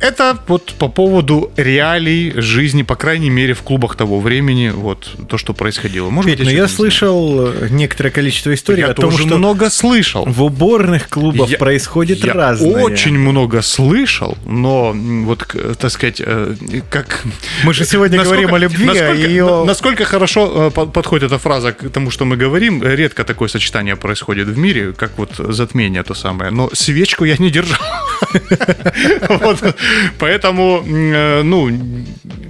[0.00, 5.36] Это вот по поводу реалий жизни, по крайней мере, в клубах того времени, вот то,
[5.38, 6.10] что происходило.
[6.10, 6.90] Может Петь, быть, но я что-то не знаю.
[6.92, 10.24] слышал э, некоторое количество историй Я о том, что много слышал.
[10.26, 12.82] в уборных клубах Я- происходит я разное.
[12.82, 15.46] очень много слышал, но вот,
[15.78, 16.54] так сказать, э,
[16.90, 17.24] как...
[17.64, 19.44] Мы же сегодня Насколько- говорим о любви, а насколько, ее...
[19.44, 23.48] на- насколько хорошо э, по- подходит эта фраза к тому, что мы говорим, редко такое
[23.48, 27.78] сочетание происходит в мире, как вот затмение то самое, но свечку я не держал.
[30.18, 31.70] Поэтому, э, ну,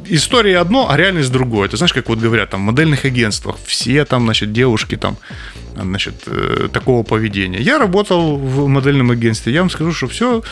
[0.09, 1.69] история одно, а реальность другое.
[1.69, 5.17] Ты знаешь, как вот говорят, там, в модельных агентствах все там, значит, девушки там,
[5.83, 7.61] значит, э, такого поведения.
[7.61, 10.43] Я работал в модельном агентстве, я вам скажу, что все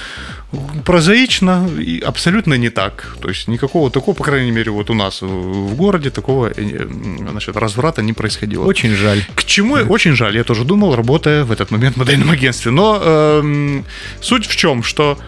[0.85, 3.17] прозаично и абсолютно не так.
[3.21, 7.29] То есть никакого такого, по крайней мере, вот у нас в- городе такого, э, м,
[7.31, 8.65] значит, разврата не происходило.
[8.67, 9.23] Очень жаль.
[9.35, 12.71] К чему очень жаль, я тоже думал, работая в этот момент в модельном агентстве.
[12.73, 13.85] Но эм,
[14.21, 15.19] суть в чем, что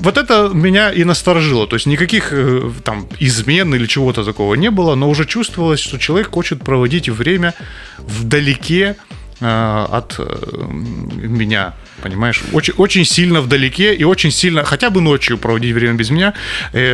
[0.00, 1.66] вот это меня и насторожило.
[1.66, 5.98] То есть никаких э, там измен или чего-то такого не было, но уже чувствовалось, что
[5.98, 7.54] человек хочет проводить время
[7.98, 8.96] вдалеке
[9.40, 12.42] э, от э, меня, понимаешь?
[12.52, 16.34] Очень, очень сильно вдалеке и очень сильно, хотя бы ночью проводить время без меня,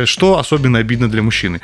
[0.05, 1.61] что особенно обидно для мужчины.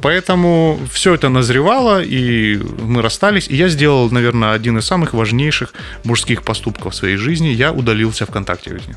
[0.00, 3.48] Поэтому все это назревало, и мы расстались.
[3.48, 7.48] И я сделал, наверное, один из самых важнейших мужских поступков в своей жизни.
[7.48, 8.70] Я удалился ВКонтакте.
[8.70, 8.96] них.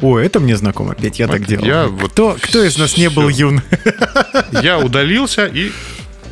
[0.00, 1.64] О, это мне знакомо, Петь, я Вот так делал.
[1.64, 3.62] я вот кто, кто из нас не был юн?
[4.62, 5.72] Я удалился и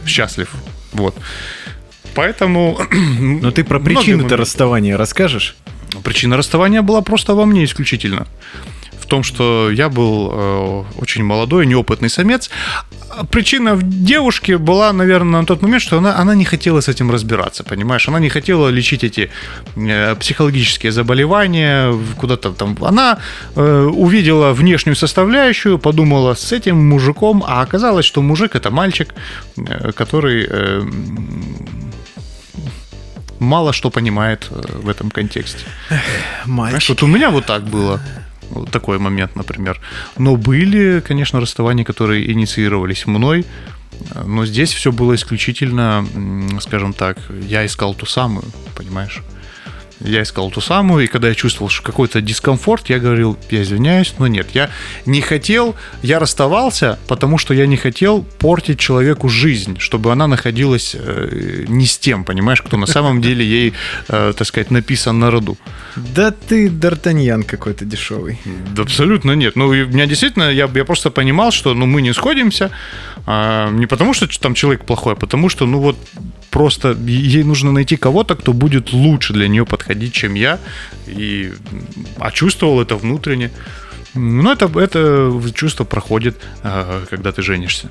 [0.06, 0.50] счастлив.
[0.92, 1.16] Вот.
[2.14, 2.80] Поэтому...
[3.18, 4.36] Но ты про моменты.
[4.36, 5.56] расставания расскажешь?
[6.04, 8.26] Причина расставания была просто во мне исключительно.
[9.06, 12.50] В том, что я был э, очень молодой, неопытный самец.
[13.30, 17.12] Причина в девушке была, наверное, на тот момент, что она, она не хотела с этим
[17.12, 18.08] разбираться, понимаешь?
[18.08, 19.30] Она не хотела лечить эти
[19.76, 22.76] э, психологические заболевания куда-то там.
[22.80, 23.18] Она
[23.54, 29.14] э, увидела внешнюю составляющую, подумала с этим мужиком, а оказалось, что мужик это мальчик,
[29.94, 30.48] который
[33.38, 35.64] мало что понимает в этом контексте.
[35.88, 36.02] Знаешь,
[36.46, 36.88] Мальчик.
[36.88, 38.00] вот у меня вот так было.
[38.50, 39.80] Вот такой момент, например.
[40.18, 43.44] Но были, конечно, расставания, которые инициировались мной.
[44.24, 46.06] Но здесь все было исключительно,
[46.60, 48.44] скажем так, я искал ту самую,
[48.76, 49.22] понимаешь?
[50.00, 54.14] Я искал ту самую, и когда я чувствовал что какой-то дискомфорт, я говорил, я извиняюсь,
[54.18, 54.70] но нет, я
[55.06, 60.94] не хотел, я расставался, потому что я не хотел портить человеку жизнь, чтобы она находилась
[60.98, 63.72] э, не с тем, понимаешь, кто на самом деле ей,
[64.08, 65.56] э, так сказать, написан на роду.
[65.96, 68.38] Да ты Д'Артаньян какой-то дешевый.
[68.74, 69.56] Да абсолютно нет.
[69.56, 72.70] Ну, у меня действительно, я, я просто понимал, что ну, мы не сходимся,
[73.26, 75.96] а, не потому что там человек плохой, а потому что, ну вот,
[76.50, 80.58] просто ей нужно найти кого-то, кто будет лучше для нее подходить, чем я.
[81.06, 81.52] И,
[82.18, 83.50] а чувствовал это внутренне.
[84.14, 87.90] Ну, это, это чувство проходит, а, когда ты женишься.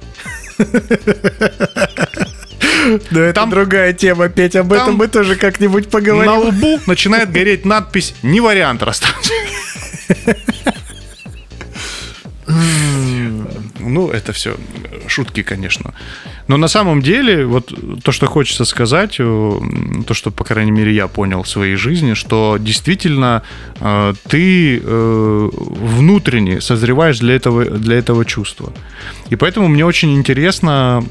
[3.12, 6.50] Но это Там- другая тема, Петь, об этом мы тоже как-нибудь На поговорим.
[6.50, 9.32] лбу начинает гореть надпись «Не вариант расстаться».
[13.80, 14.56] Ну, это все
[15.08, 15.94] шутки, конечно.
[16.48, 19.60] Но на самом деле, вот то, что хочется сказать, э,
[20.08, 23.42] то, что, по крайней мере, я понял в своей жизни, что действительно
[23.82, 28.72] э, ты э, внутренне созреваешь для этого, для этого чувства.
[29.32, 31.04] И поэтому мне очень интересно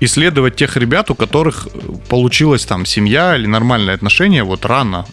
[0.00, 1.68] исследовать тех ребят, у которых
[2.08, 5.06] получилась там семья или нормальные отношения вот рано,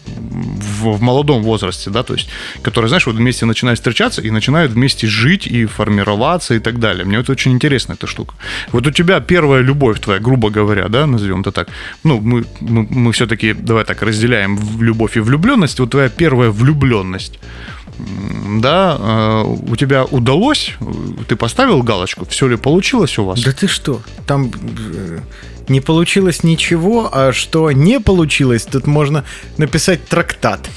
[0.78, 2.30] в, в молодом возрасте, да, то есть,
[2.62, 7.06] которые, знаешь, вот вместе начинают встречаться и начинают вместе жить и формироваться и так далее.
[7.06, 8.36] Мне это очень интересно, эта штука.
[8.72, 11.70] Вот у тебя первая любовь твоя, грубо говоря, да, назовем это так.
[12.04, 15.80] Ну, мы, мы, мы все-таки, давай так, разделяем в любовь и влюбленность.
[15.80, 17.40] Вот твоя первая влюбленность,
[18.60, 20.74] да, э, у тебя удалось,
[21.28, 23.42] ты поставил галочку, все ли получилось у вас?
[23.42, 24.02] Да ты что?
[24.26, 24.52] Там
[24.94, 25.20] э,
[25.68, 29.24] не получилось ничего, а что не получилось, тут можно
[29.58, 30.70] написать трактат.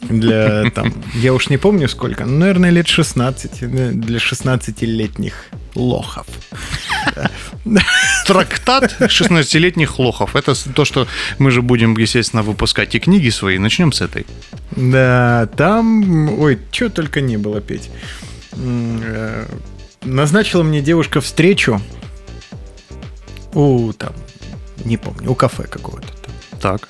[0.00, 5.34] Для там, я уж не помню сколько, наверное, лет 16, э, для 16-летних
[5.74, 6.26] лохов.
[8.26, 10.36] Трактат 16-летних лохов.
[10.36, 11.06] Это то, что
[11.38, 13.58] мы же будем, естественно, выпускать и книги свои.
[13.58, 14.26] Начнем с этой.
[14.76, 17.90] Да, там, ой, что только не было петь.
[18.52, 19.46] Э,
[20.04, 21.80] Назначила мне девушка встречу
[23.54, 24.12] у там,
[24.84, 26.08] не помню, у кафе какого-то.
[26.60, 26.88] Так.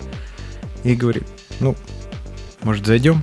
[0.85, 1.25] И говорит,
[1.61, 1.77] ну,
[2.63, 3.23] может, зайдем?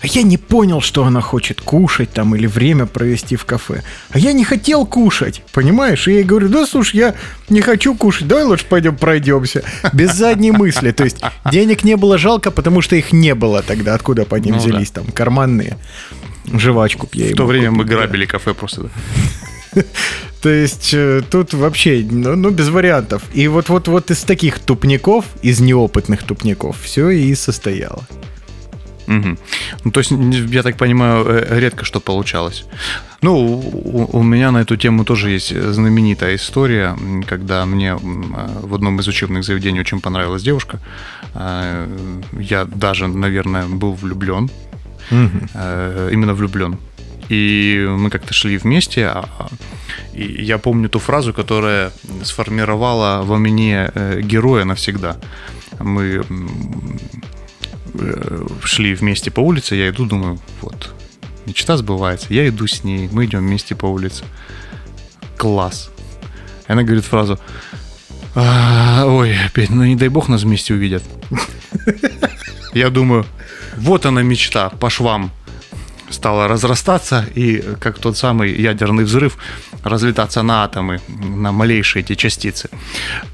[0.00, 3.82] А я не понял, что она хочет кушать там или время провести в кафе.
[4.10, 6.06] А я не хотел кушать, понимаешь?
[6.08, 7.14] И я ей говорю, да слушай, я
[7.48, 9.62] не хочу кушать, давай лучше пойдем пройдемся.
[9.92, 10.92] Без задней мысли.
[10.92, 13.94] То есть денег не было жалко, потому что их не было тогда.
[13.94, 14.68] Откуда по ним Ну да.
[14.68, 15.76] взялись там карманные?
[16.52, 18.02] Жвачку я В то время мы купил, да.
[18.06, 18.90] грабили кафе просто.
[19.74, 19.82] да.
[20.42, 23.22] То есть э, тут вообще, ну, ну, без вариантов.
[23.32, 28.02] И вот, вот, вот из таких тупников, из неопытных тупников, все и состояло.
[29.12, 29.38] Мгм.
[29.84, 30.12] Ну, то есть,
[30.54, 32.64] я так понимаю, э, редко что получалось.
[33.22, 36.96] Ну, у, у меня на эту тему тоже есть знаменитая история,
[37.28, 37.96] когда мне э,
[38.66, 40.78] в одном из учебных заведений очень понравилась девушка.
[41.34, 41.86] Э,
[42.40, 44.50] Я даже, наверное, был влюблен.
[45.54, 46.76] э, именно влюблен.
[47.30, 49.48] И мы как-то шли вместе, а- а-
[50.14, 51.90] и я помню ту фразу, которая
[52.24, 55.16] сформировала во мне э, героя навсегда.
[55.80, 56.22] Мы э,
[58.64, 60.94] шли вместе по улице, я иду, думаю, вот,
[61.46, 64.24] мечта сбывается, я иду с ней, мы идем вместе по улице.
[65.36, 65.90] Класс.
[66.68, 67.38] И она говорит фразу,
[68.34, 71.02] «А, ой, опять, ну не дай бог нас вместе увидят.
[72.72, 73.26] Я думаю,
[73.76, 75.30] вот она мечта по швам
[76.08, 79.36] стала разрастаться и, как тот самый ядерный взрыв,
[79.82, 82.70] разлетаться на атомы, на малейшие эти частицы.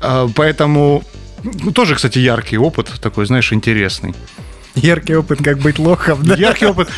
[0.01, 1.05] А, Поэтому
[1.43, 4.15] ну, тоже, кстати, яркий опыт, такой, знаешь, интересный.
[4.83, 6.35] Яркий опыт, как быть лохом, да?
[6.35, 6.89] Яркий опыт.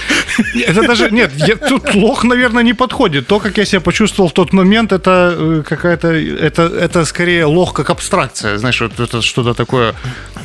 [0.66, 3.26] Это даже, нет, я- тут лох, наверное, не подходит.
[3.26, 7.72] То, как я себя почувствовал в тот момент, это э, какая-то, это, это скорее лох
[7.74, 9.94] как абстракция, знаешь, вот это что-то такое,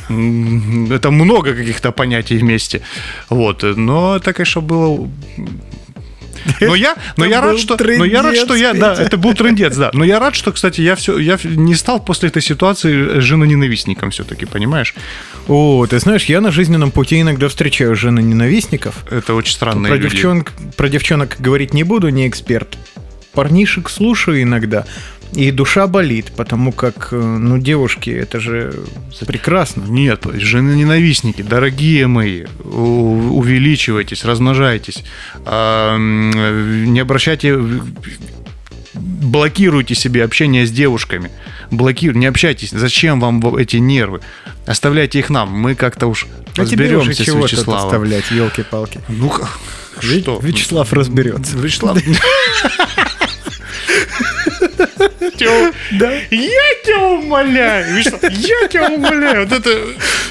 [0.08, 2.80] это много каких-то понятий вместе.
[3.30, 5.08] Вот, но это, конечно, было
[6.60, 9.76] но я, но я рад, что, но я рад, что я, да, это был трендец,
[9.76, 9.90] да.
[9.92, 14.46] Но я рад, что, кстати, я все, я не стал после этой ситуации женоненавистником все-таки,
[14.46, 14.94] понимаешь?
[15.48, 19.04] О, ты знаешь, я на жизненном пути иногда встречаю жены ненавистников.
[19.10, 20.14] Это очень странные Про, люди.
[20.14, 22.76] девчонок, про девчонок говорить не буду, не эксперт.
[23.32, 24.86] Парнишек слушаю иногда,
[25.32, 28.72] и душа болит, потому как, э, ну, девушки, это же
[29.26, 29.82] прекрасно.
[29.86, 35.04] Нет, жены-ненавистники, дорогие мои, увеличивайтесь, размножайтесь,
[35.44, 37.58] А, не обращайте,
[38.94, 41.30] блокируйте себе общение с девушками,
[41.70, 44.20] блокируйте, не общайтесь, зачем вам эти нервы,
[44.66, 47.86] оставляйте их нам, мы как-то уж А тебе уже разберемся с Вячеславом.
[47.86, 49.00] оставлять, елки-палки.
[49.08, 49.32] Ну,
[50.00, 50.38] что?
[50.42, 51.56] Вячеслав разберется.
[51.58, 51.98] Вячеслав.
[55.38, 56.12] Тё, Да.
[56.30, 59.46] Я тебя умоляю, Вячеслав, я тебя умоляю.
[59.46, 59.70] Вот это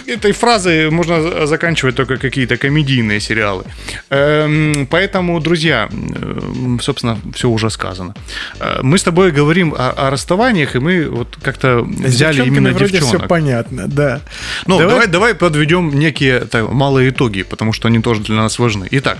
[0.07, 3.63] этой фразой можно за- заканчивать только какие-то комедийные сериалы.
[4.09, 8.13] Эм, Поэтому, друзья, э, собственно, все уже сказано.
[8.59, 12.91] Э, Мы с тобой говорим о, о расставаниях, и мы вот как-то взяли именно вроде
[12.93, 13.19] девчонок.
[13.21, 14.21] все понятно, да.
[14.67, 18.59] Ну, Давай- давай, давай, подведем некие так, малые итоги, потому что они тоже для нас
[18.59, 18.87] важны.
[18.91, 19.17] Итак,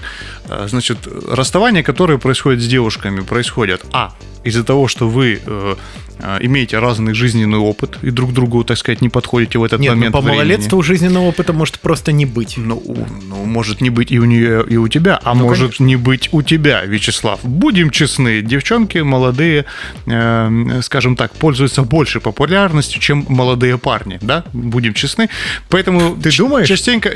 [0.50, 0.98] э, значит,
[1.32, 5.75] расставания, которые происходят с девушками, происходят а из-за того, что вы э,
[6.20, 9.92] э, имеете разный жизненный опыт и друг другу, так сказать, не подходите в этот Нет,
[9.92, 10.38] ну момент по времени.
[10.38, 12.58] малолетству жизненного опыта может просто не быть.
[12.58, 12.82] Ну,
[13.28, 16.30] ну, может не быть и у нее, и у тебя, а Ну, может не быть
[16.32, 17.40] у тебя, Вячеслав.
[17.44, 19.66] Будем честны, девчонки молодые,
[20.06, 24.44] э, скажем так, пользуются большей популярностью, чем молодые парни, да?
[24.54, 25.30] Будем честны.
[25.70, 26.68] Поэтому Ты думаешь?
[26.68, 27.12] Частенько.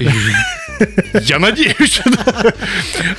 [1.23, 2.01] Я надеюсь.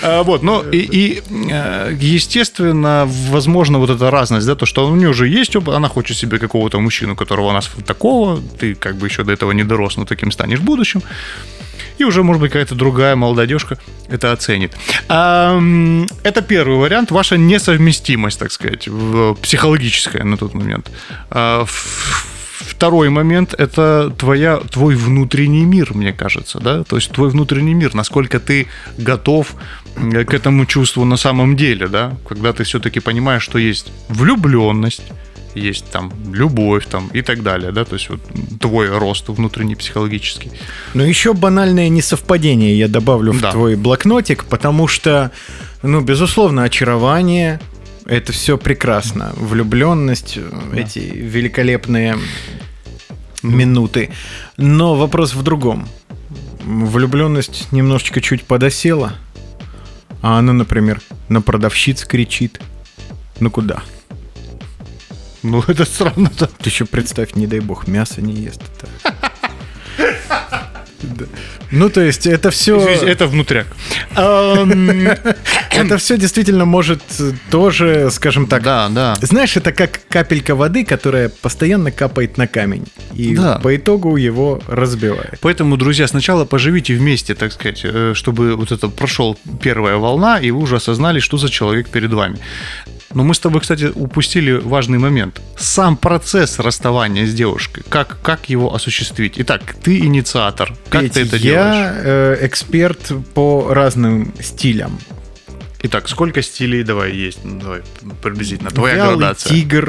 [0.03, 4.95] А, Вот, но и, и, э, естественно, возможно, вот эта разность, да, то, что у
[4.97, 8.97] нее уже есть опыт, она хочет себе какого-то мужчину, которого у нас такого, ты как
[8.97, 11.03] бы еще до этого не дорос, но таким станешь в будущем.
[11.99, 13.77] И уже, может быть, какая-то другая молодежка
[14.09, 14.73] это оценит.
[15.07, 18.89] Это первый вариант, ваша несовместимость, так сказать,
[19.43, 20.91] психологическая на тот момент.
[21.31, 21.67] А,
[22.61, 26.85] Второй момент– это твоя, твой внутренний мир, мне кажется, да?
[26.85, 29.55] То есть твой внутренний мир, насколько ты готов
[29.97, 32.13] к этому чувству на самом деле, да?
[32.29, 35.03] Когда ты все-таки понимаешь, что есть влюбленность,
[35.55, 37.85] есть там любовь там и так далее, да?
[37.85, 38.21] То есть вот
[38.61, 40.51] твой рост внутренний психологический.
[40.95, 43.51] Но еще банальное несовпадение я добавлю в Да.
[43.51, 45.31] твой блокнотик, потому что,
[45.83, 47.61] ну, безусловно, очарование
[48.07, 49.33] это все прекрасно.
[49.37, 50.39] Влюбленность,
[50.75, 52.17] эти великолепные
[53.43, 54.11] минуты.
[54.57, 55.89] Но вопрос в другом.
[56.65, 59.15] Влюбленность немножечко чуть подосела,
[60.23, 62.61] а она, например, на продавщиц кричит.
[63.39, 63.83] Ну куда?
[65.43, 66.47] Ну, это странно, да.
[66.47, 68.63] Ты еще представь, не дай бог, мясо не ест.
[71.71, 72.79] Ну, то есть, это все...
[72.79, 73.67] Это внутряк.
[75.71, 77.01] Это все действительно может
[77.51, 78.63] тоже, скажем так...
[78.63, 79.17] Да, да.
[79.21, 82.87] Знаешь, это как капелька воды, которая постоянно капает на камень.
[83.15, 83.59] И Да.
[83.63, 85.39] по итогу его разбивает.
[85.41, 90.51] Поэтому, друзья, сначала поживите вместе, так сказать, э, чтобы вот это прошел первая волна, и
[90.51, 92.39] вы уже осознали, что за человек перед вами.
[93.13, 95.41] Но мы с тобой, кстати, упустили важный момент.
[95.57, 97.83] Сам процесс расставания с девушкой.
[97.89, 99.35] Как, как его осуществить?
[99.37, 100.73] Итак, ты инициатор.
[100.89, 101.97] Как Петь, ты это я делаешь?
[102.05, 104.99] э, эксперт по разным стилям.
[105.83, 107.41] Итак, сколько стилей давай есть?
[107.45, 107.81] Ну, давай
[108.23, 108.71] приблизительно.
[108.71, 109.51] Твоя Вялый градация.
[109.51, 109.87] тигр,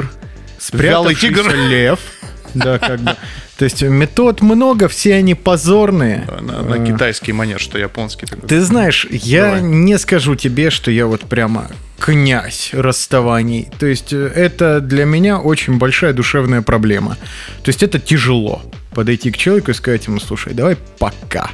[0.72, 1.54] Вялый спрятавшийся тигр.
[1.68, 2.00] лев.
[2.54, 3.16] Да, как бы.
[3.62, 6.26] То есть метод много, все они позорные.
[6.40, 8.48] На, на Э, китайский манер, что японский такой.
[8.48, 9.62] Ты знаешь, я Давай.
[9.62, 11.70] не скажу тебе, что я вот прямо
[12.00, 13.68] князь расставаний.
[13.78, 17.16] То есть э, это для меня очень большая душевная проблема.
[17.62, 18.62] То есть это тяжело
[18.96, 21.48] подойти к человеку и сказать ему, слушай, давай пока.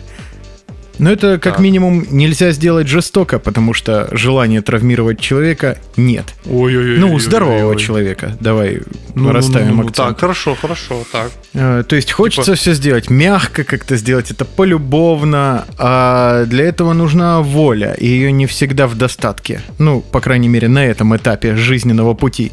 [0.99, 1.59] Но это как Так.
[1.61, 6.35] минимум нельзя сделать жестоко, потому что желания травмировать человека нет.
[6.47, 6.99] Ой-ой-ой.
[6.99, 8.37] Ну, здорового человека.
[8.41, 8.81] Давай
[9.15, 10.09] Ну, расставим ну, ну, ну, акцент.
[10.09, 11.31] Так, хорошо, хорошо, так.
[11.55, 17.41] Э, То есть хочется все сделать мягко, как-то сделать это полюбовно, а для этого нужна
[17.41, 19.61] воля, и ее не всегда в достатке.
[19.79, 22.53] Ну, по крайней мере, на этом этапе жизненного пути.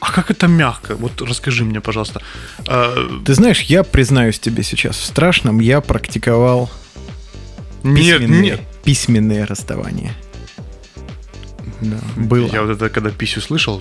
[0.00, 0.94] А как это мягко?
[0.94, 2.20] Вот расскажи мне, пожалуйста.
[2.66, 6.70] А, Ты знаешь, я признаюсь тебе сейчас в страшном, я практиковал
[7.82, 8.60] Нет, письменные, нет.
[8.84, 10.14] письменные расставания.
[11.80, 12.48] Да, было.
[12.52, 13.80] Я вот это, когда писю слышал,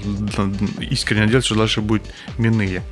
[0.80, 2.04] искренне надеялся, что дальше будет
[2.38, 2.84] миные.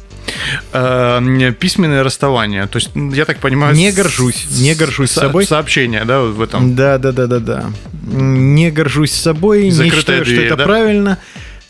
[0.74, 2.66] Э, не, Письменное расставание.
[2.68, 3.76] То есть, я так понимаю...
[3.76, 5.46] Не горжусь, не горжусь со- собой.
[5.46, 6.76] Сообщение, да, в этом.
[6.76, 7.72] Да, да, да, да, да.
[8.04, 10.64] Не горжусь собой, не Закрытая считаю, что дверь, это да?
[10.64, 11.18] правильно.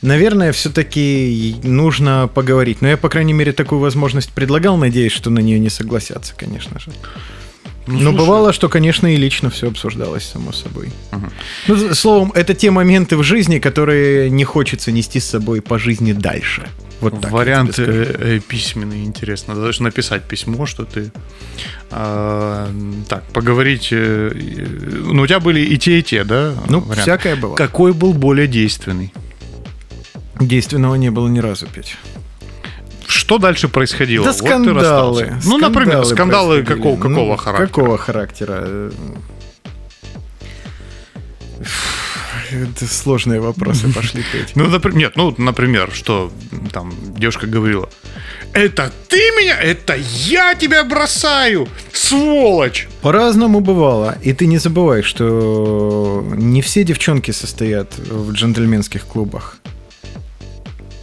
[0.02, 2.82] Наверное, все-таки нужно поговорить.
[2.82, 6.80] Но я, по крайней мере, такую возможность предлагал, надеюсь, что на нее не согласятся, конечно
[6.80, 6.91] же.
[7.88, 10.89] Ну, Но слушай, бывало, что, конечно, и лично все обсуждалось, само собой.
[11.67, 15.78] Ну, з- словом, это те моменты в жизни, которые не хочется нести с собой по
[15.78, 16.67] жизни дальше.
[17.02, 17.32] Вот так.
[17.32, 17.91] Вариант скажу.
[17.91, 19.54] э, э, письменный, интересно.
[19.54, 21.12] Надо даже написать письмо, что ты...
[21.91, 22.69] а,
[23.08, 23.89] так, поговорить...
[23.91, 24.65] э, э,
[25.13, 26.54] ну, у тебя были и те, и те, да?
[26.69, 27.02] Ну, варианты?
[27.02, 27.56] всякое было.
[27.56, 29.13] Какой был более действенный?
[30.39, 31.98] Действенного не было ни разу, Петь.
[33.15, 34.25] Что дальше происходило?
[34.25, 34.73] Да Вот скандалы.
[34.82, 35.39] расстался.
[35.45, 37.67] Ну, например, скандалы какого, какого Ну, характера?
[37.67, 38.91] Какого характера?
[42.51, 44.23] Это сложные вопросы пошли.
[44.56, 46.30] Ну, например, нет, ну, например, что
[46.73, 47.89] там девушка говорила,
[48.54, 52.87] это ты меня, это я тебя бросаю, сволочь.
[53.02, 54.17] По-разному бывало.
[54.23, 59.58] И ты не забывай, что не все девчонки состоят в джентльменских клубах.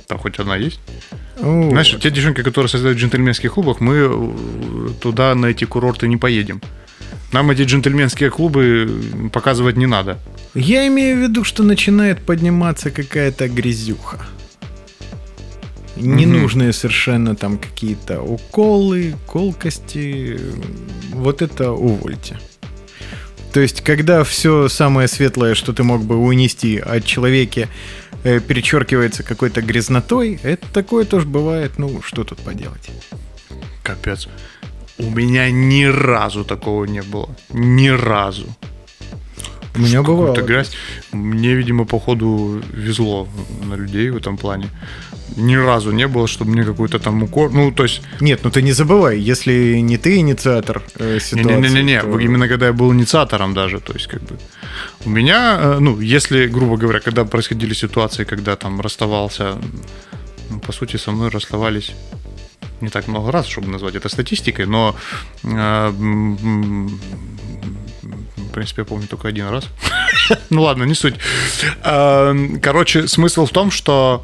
[0.07, 0.81] Там хоть одна есть?
[1.39, 1.71] Вот.
[1.71, 6.17] Знаешь, те девчонки, которые создают в джентльменских клубах, мы э, туда на эти курорты не
[6.17, 6.61] поедем.
[7.33, 10.19] Нам эти джентльменские клубы показывать не надо.
[10.55, 14.19] Я имею в виду, что начинает подниматься какая-то грязюха.
[15.97, 20.39] Ненужные совершенно там какие-то уколы, колкости.
[21.13, 22.39] Вот это увольте.
[23.53, 27.69] То есть, когда все самое светлое, что ты мог бы унести от человека,
[28.25, 31.79] э, перечеркивается какой-то грязнотой, это такое тоже бывает.
[31.79, 32.91] Ну, что тут поделать?
[33.83, 34.29] Капец.
[34.99, 37.29] У меня ни разу такого не было.
[37.51, 38.47] Ни разу.
[39.75, 40.27] У меня бывало.
[40.27, 40.73] Какую-то грязь.
[41.13, 43.29] Мне, видимо, походу везло
[43.65, 44.69] на людей в этом плане.
[45.37, 47.51] Ни разу не было, чтобы мне какой-то там укор...
[47.53, 48.03] Ну, то есть...
[48.21, 51.69] Нет, ну ты не забывай, если не ты инициатор э, ситуации...
[51.69, 54.37] Не-не-не, то- именно когда я был инициатором даже, то есть как бы...
[55.07, 59.57] У меня, э, ну, если, грубо говоря, когда происходили ситуации, когда там расставался...
[60.51, 61.93] Ну, по сути, со мной расставались
[62.83, 64.95] не так много раз, чтобы назвать это статистикой, но
[65.45, 65.93] э,
[68.53, 69.65] в принципе, я помню только один раз.
[70.51, 71.15] ну ладно, не суть.
[71.83, 74.23] Э, Короче, смысл в том, что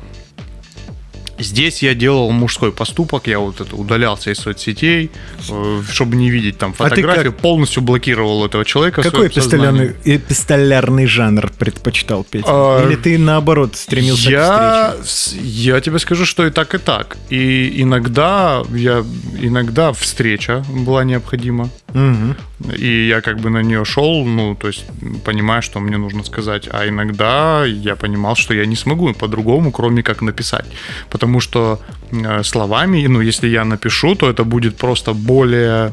[1.38, 5.10] Здесь я делал мужской поступок, я вот это удалялся из соцсетей,
[5.48, 9.02] э, чтобы не видеть там А ты фотографии, как- полностью блокировал этого человека.
[9.02, 12.44] Какой эпистолярный, эпистолярный жанр предпочитал петь?
[12.46, 16.78] А, Или ты наоборот стремился я, к с- я тебе скажу, что и так, и
[16.78, 17.16] так.
[17.30, 19.04] И иногда я
[19.40, 21.64] иногда встреча была необходима.
[21.64, 21.78] встрече?
[21.94, 22.36] Мгм.
[22.76, 24.84] И я как бы на нее шел, ну, то есть
[25.24, 26.68] понимая, что мне нужно сказать.
[26.70, 30.66] А иногда я понимал, что я не смогу по-другому, кроме как написать.
[31.10, 31.78] Потому что
[32.12, 35.92] э, словами, ну, если я напишу, то это будет просто более,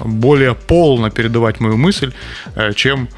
[0.00, 2.12] э, более полно передавать мою мысль,
[2.56, 3.08] э, чем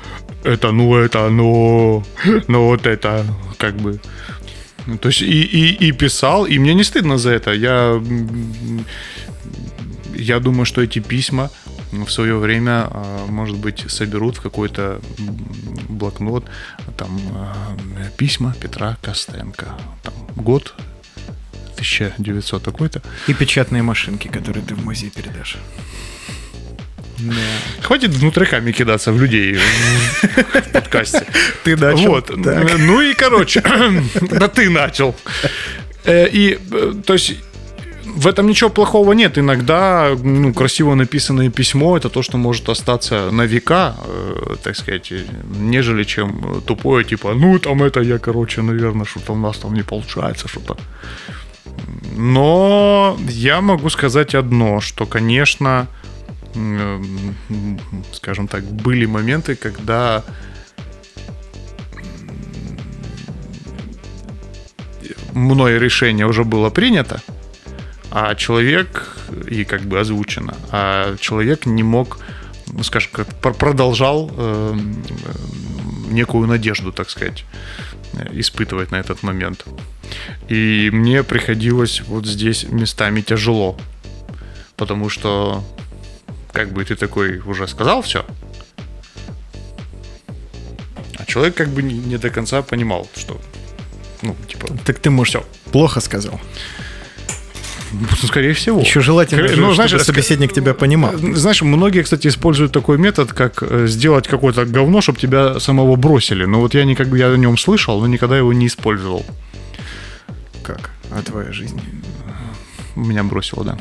[0.44, 2.02] это, ну, это, ну,
[2.48, 3.24] ну, вот это,
[3.56, 4.00] как бы...
[5.00, 7.52] То есть и, и, и писал, и мне не стыдно за это.
[7.52, 8.02] Я,
[10.16, 11.50] я думаю, что эти письма
[11.92, 12.88] в свое время,
[13.28, 15.00] может быть, соберут в какой-то
[15.90, 16.44] блокнот
[16.96, 17.20] там
[18.16, 19.66] письма Петра Костенко.
[20.02, 20.74] Там год
[21.78, 23.02] 1900 такой-то.
[23.28, 25.56] И печатные машинки, которые ты в музей передашь.
[27.18, 27.34] Да.
[27.82, 31.26] Хватит внутриками кидаться в людей в подкасте.
[31.64, 32.08] Ты начал.
[32.08, 32.26] Вот.
[32.44, 32.78] Так.
[32.78, 33.62] Ну и, короче,
[34.20, 35.14] да ты начал.
[36.04, 37.34] Э, И, э, то есть,
[38.04, 39.38] в этом ничего плохого нет.
[39.38, 45.12] Иногда, ну, красиво написанное письмо это то, что может остаться на века, э, так сказать,
[45.58, 49.82] нежели чем тупое, типа, ну, там это я, короче, наверное, что-то у нас там не
[49.82, 50.76] получается, что-то.
[52.16, 55.86] Но я могу сказать одно, что, конечно,
[58.12, 60.24] скажем так, были моменты, когда
[65.32, 67.20] мной решение уже было принято,
[68.10, 69.16] а человек,
[69.48, 72.18] и как бы озвучено, а человек не мог,
[72.66, 73.10] ну, скажем,
[73.40, 74.74] пр- продолжал э,
[76.10, 77.44] некую надежду, так сказать,
[78.14, 79.64] э, испытывать на этот момент.
[80.48, 83.76] И мне приходилось вот здесь местами тяжело,
[84.76, 85.62] потому что
[86.52, 88.24] как бы ты такой уже сказал все,
[91.16, 93.40] а человек как бы не, до конца понимал, что,
[94.22, 96.40] ну, типа, Так ты, может, плохо сказал.
[97.92, 98.80] ну, скорее всего.
[98.80, 101.12] Еще желательно, Скорее- ну, знаешь, чтобы собеседник тебя понимал.
[101.16, 106.44] Знаешь, многие, кстати, используют такой метод, как э, сделать какое-то говно, чтобы тебя самого бросили.
[106.44, 109.24] Но вот я никогда я о нем слышал, но никогда его не использовал.
[110.68, 110.90] Как?
[111.10, 111.80] А твоя жизнь?
[112.94, 113.78] Меня бросило, да.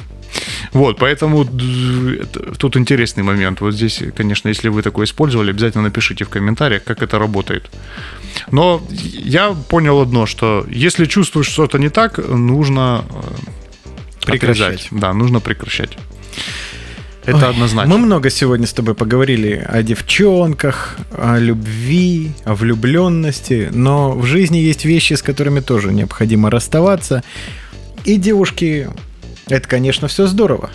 [0.71, 3.59] Вот, поэтому это- тут интересный момент.
[3.61, 7.69] Вот здесь, конечно, если вы такое использовали, обязательно напишите в комментариях, как это работает.
[8.51, 14.73] Но я понял одно, что если чувствуешь что-то не так, нужно э, Прекращать.
[14.75, 14.88] отрезать.
[14.91, 15.97] Да, нужно прекращать.
[17.28, 17.93] Это Ой, однозначно.
[17.93, 24.57] Мы много сегодня с тобой поговорили о девчонках, о любви, о влюбленности, но в жизни
[24.57, 27.23] есть вещи, с которыми тоже необходимо расставаться.
[28.05, 28.89] И девушки,
[29.47, 30.69] это, конечно, все здорово.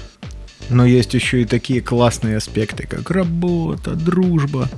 [0.68, 4.68] Но есть еще и такие классные аспекты, как работа, дружба.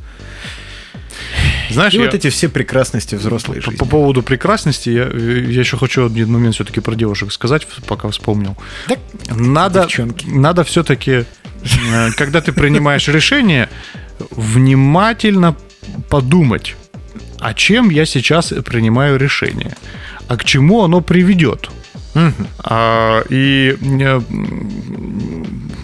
[1.71, 3.77] Знаешь, И я- вот эти все прекрасности взрослой По, жизни.
[3.79, 8.57] по поводу прекрасности, я, я еще хочу один момент все-таки про девушек сказать, пока вспомнил.
[8.87, 8.99] Так,
[9.31, 10.27] Надо, девчонки.
[10.27, 11.25] надо все-таки,
[12.17, 13.69] когда ты принимаешь решение,
[14.31, 15.57] внимательно
[16.09, 16.77] подумать,
[17.41, 19.77] а чем я сейчас принимаю решение,
[20.29, 21.71] а к чему оно приведет.
[22.59, 24.21] А, и, э,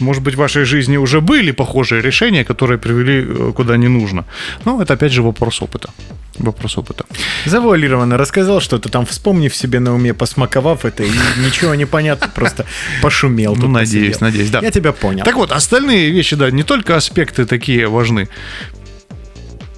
[0.01, 4.24] может быть, в вашей жизни уже были похожие решения, которые привели э, куда не нужно.
[4.64, 5.91] Но это, опять же, вопрос опыта.
[6.39, 7.05] Вопрос опыта.
[7.47, 11.11] Завуалированно рассказал что-то там, вспомнив себе на уме, посмаковав это, и
[11.45, 12.64] ничего не понятно, просто
[13.03, 13.57] пошумел.
[13.57, 14.26] Ну, надеюсь, посидел.
[14.26, 14.61] надеюсь, да.
[14.62, 15.24] Я тебя понял.
[15.24, 18.28] Так вот, остальные вещи, да, не только аспекты такие важны.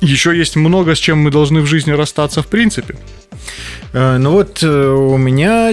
[0.00, 2.96] Еще есть много, с чем мы должны в жизни расстаться в принципе.
[3.92, 5.72] Э, Ну вот у меня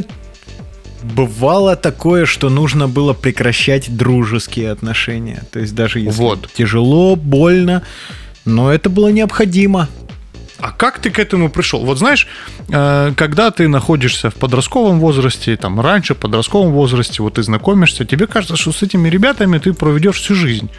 [1.03, 5.43] бывало такое, что нужно было прекращать дружеские отношения.
[5.51, 6.49] То есть даже если Вот.
[6.53, 7.83] тяжело, больно,
[8.45, 9.87] но это было необходимо.
[10.59, 11.85] А как ты к этому пришел?
[11.85, 12.27] Вот знаешь,
[12.69, 18.03] э, когда ты находишься в подростковом возрасте, там раньше, в подростковом возрасте, вот ты знакомишься,
[18.03, 20.69] тебе кажется, что с этими ребятами ты проведешь всю жизнь.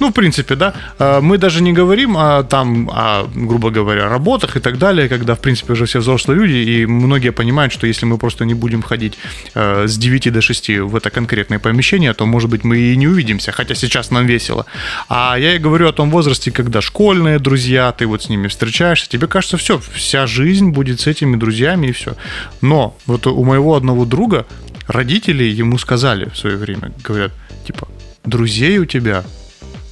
[0.00, 0.72] Ну, в принципе, да.
[0.98, 5.34] Э, Мы даже не говорим о, там, о, грубо говоря, работах и так далее, когда,
[5.34, 8.82] в принципе, уже все взрослые люди, и многие понимают, что если мы просто не будем
[8.82, 9.18] ходить
[9.54, 13.08] э, с 9 до 6 в это конкретное помещение, то, может быть, мы и не
[13.08, 14.66] увидимся, хотя сейчас нам весело.
[15.08, 19.08] А я и говорю о том возрасте, когда школьные друзья, ты вот с ними встречаешься,
[19.08, 22.16] тебе кажется, все, вся жизнь будет с этими друзьями и все.
[22.60, 24.46] Но вот у моего одного друга
[24.88, 27.32] родители ему сказали в свое время, говорят,
[27.66, 27.88] типа,
[28.24, 29.24] друзей у тебя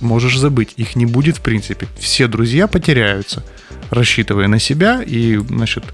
[0.03, 1.89] можешь забыть, их не будет в принципе.
[1.99, 3.43] Все друзья потеряются,
[3.91, 5.85] рассчитывая на себя и, значит,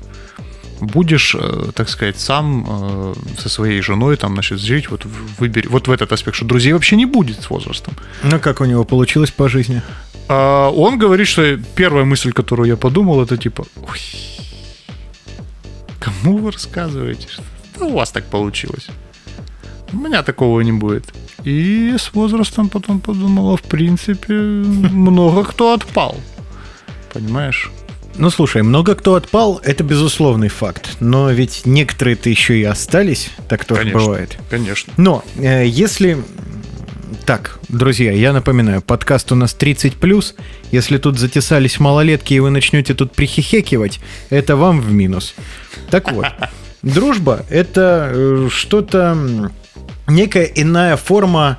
[0.81, 5.05] будешь, э, так сказать, сам э, со своей женой там, значит, жить, вот
[5.39, 7.95] выбери, вот в этот аспект, что друзей вообще не будет с возрастом.
[8.23, 9.83] Ну как у него получилось по жизни?
[10.29, 13.99] А он говорит, что первая мысль, которую я подумал, это типа, «Ой,
[15.99, 17.29] кому вы рассказываете?
[17.79, 18.89] что у вас так получилось.
[19.93, 21.05] У меня такого не будет.
[21.45, 26.17] И с возрастом потом подумала, в принципе, много кто отпал.
[27.13, 27.71] Понимаешь?
[28.19, 30.97] Ну слушай, много кто отпал, это безусловный факт.
[30.99, 34.01] Но ведь некоторые-то еще и остались, так тоже Конечно.
[34.01, 34.39] бывает.
[34.51, 34.93] Конечно.
[34.97, 36.19] Но э, если...
[37.25, 40.35] Так, друзья, я напоминаю, подкаст у нас 30+.
[40.73, 45.35] Если тут затесались малолетки, и вы начнете тут прихихекивать, это вам в минус.
[45.91, 46.27] Так вот,
[46.83, 49.51] дружба— это э, что-то...
[50.09, 51.59] Некая иная форма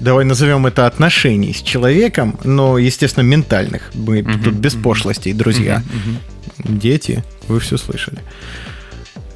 [0.00, 3.90] давай назовем это отношений с человеком, но, естественно, ментальных.
[3.94, 5.82] Мы тут без пошлостей, друзья.
[6.58, 8.18] Дети, вы все слышали.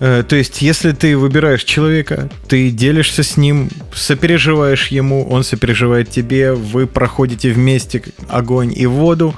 [0.00, 6.10] Э, То есть, если ты выбираешь человека, ты делишься с ним, сопереживаешь ему, он сопереживает
[6.10, 9.34] тебе, вы проходите вместе огонь и воду.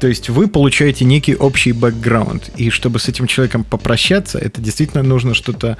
[0.00, 2.50] То есть вы получаете некий общий бэкграунд.
[2.56, 5.76] И чтобы с этим человеком попрощаться, это действительно нужно что-то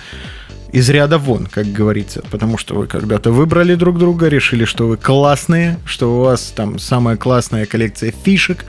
[0.74, 2.22] из ряда вон, как говорится.
[2.30, 6.80] Потому что вы когда-то выбрали друг друга, решили, что вы классные, что у вас там
[6.80, 8.64] самая классная коллекция фишек,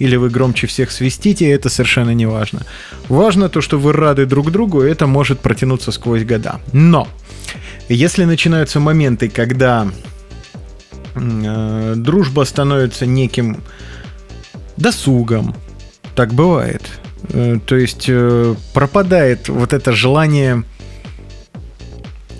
[0.00, 2.62] или вы громче всех свистите, это совершенно не важно.
[3.08, 6.60] Важно то, что вы рады друг другу, и это может протянуться сквозь года.
[6.72, 7.06] Но
[7.88, 9.86] если начинаются моменты, когда
[11.14, 13.58] э, дружба становится неким
[14.76, 15.54] досугом,
[16.16, 16.82] так бывает.
[17.28, 20.64] Э, То есть э, пропадает вот это желание,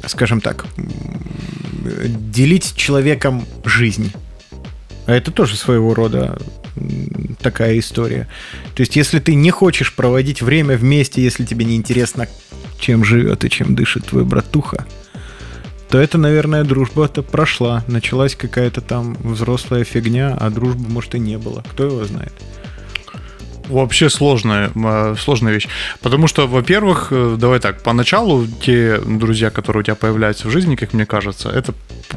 [0.09, 0.67] скажем так,
[1.85, 4.13] делить человеком жизнь.
[5.07, 6.39] А это тоже своего рода
[7.41, 8.29] такая история.
[8.75, 12.27] То есть, если ты не хочешь проводить время вместе, если тебе не интересно,
[12.79, 14.87] чем живет и чем дышит твой братуха,
[15.89, 17.85] то это, наверное, дружба-то прошла.
[17.87, 21.63] Началась какая-то там взрослая фигня, а дружбы, может, и не было.
[21.71, 22.33] Кто его знает?
[23.69, 25.69] Вообще сложная, э, сложная вещь.
[26.03, 30.77] Потому что, во-первых, э, давай так, поначалу те друзья, которые у тебя появляются в жизни,
[30.77, 31.75] как мне кажется, это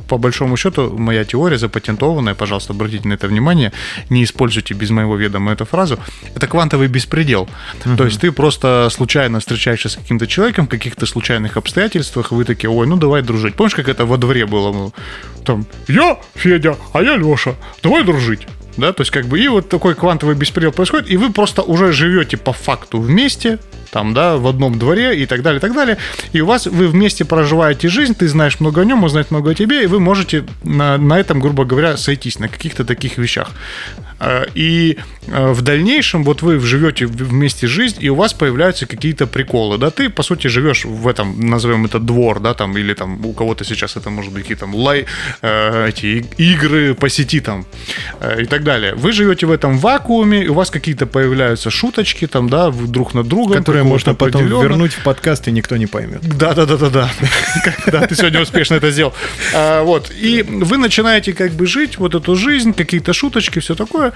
[0.07, 3.71] по большому счету моя теория запатентованная, пожалуйста, обратите на это внимание,
[4.09, 5.99] не используйте без моего ведома эту фразу,
[6.35, 7.47] это квантовый беспредел.
[7.97, 12.69] То есть ты просто случайно встречаешься с каким-то человеком в каких-то случайных обстоятельствах, вы такие,
[12.69, 13.55] ой, ну давай дружить.
[13.55, 14.91] Помнишь, как это во дворе было?
[15.45, 18.47] Там, я Федя, а я Леша, давай дружить.
[18.77, 21.91] Да, то есть как бы и вот такой квантовый беспредел происходит, и вы просто уже
[21.91, 23.57] живете по факту вместе,
[23.91, 25.97] там, да, в одном дворе и так далее, и так далее,
[26.31, 29.51] и у вас, вы вместе проживаете жизнь, ты знаешь много о нем, он знает много
[29.51, 33.51] о тебе, и вы можете на, на этом, грубо говоря, сойтись, на каких-то таких вещах.
[34.19, 34.97] Э, И
[35.27, 39.89] э, в дальнейшем вот вы живете вместе жизнь, и у вас появляются какие-то приколы, да,
[39.89, 43.63] ты, по сути, живешь в этом, назовем это двор, да, там, или там у кого-то
[43.63, 45.05] сейчас это может быть какие-то лай,
[45.41, 47.65] э, эти игры по сети там
[48.19, 48.93] э, и так далее.
[48.95, 53.27] Вы живете в этом вакууме, и у вас какие-то появляются шуточки там, да, друг над
[53.27, 53.57] другом.
[53.57, 56.21] Которые можно потом вернуть в подкаст, и никто не поймет.
[56.37, 57.11] Да, да, да, да, да.
[57.91, 59.13] Да, ты сегодня успешно это сделал.
[59.53, 60.11] А, Вот.
[60.23, 64.06] И вы начинаете как бы жить вот эту жизнь, какие-то шуточки, все такое.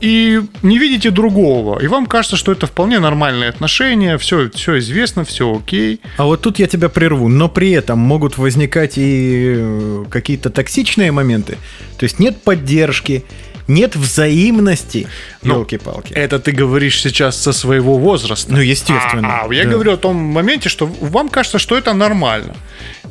[0.00, 1.80] И не видите другого.
[1.80, 6.00] И вам кажется, что это вполне нормальные отношения, все, все известно, все окей.
[6.18, 11.10] А вот тут я тебя прерву, но при этом могут возникать и э, какие-то токсичные
[11.10, 11.56] моменты.
[11.96, 13.24] То есть нет поддержки,
[13.66, 15.06] нет взаимности.
[15.42, 16.12] Ну, Елки-палки.
[16.12, 18.52] Это ты говоришь сейчас со своего возраста.
[18.52, 19.40] Ну, естественно.
[19.40, 19.70] А, а я да.
[19.70, 22.54] говорю о том моменте, что вам кажется, что это нормально.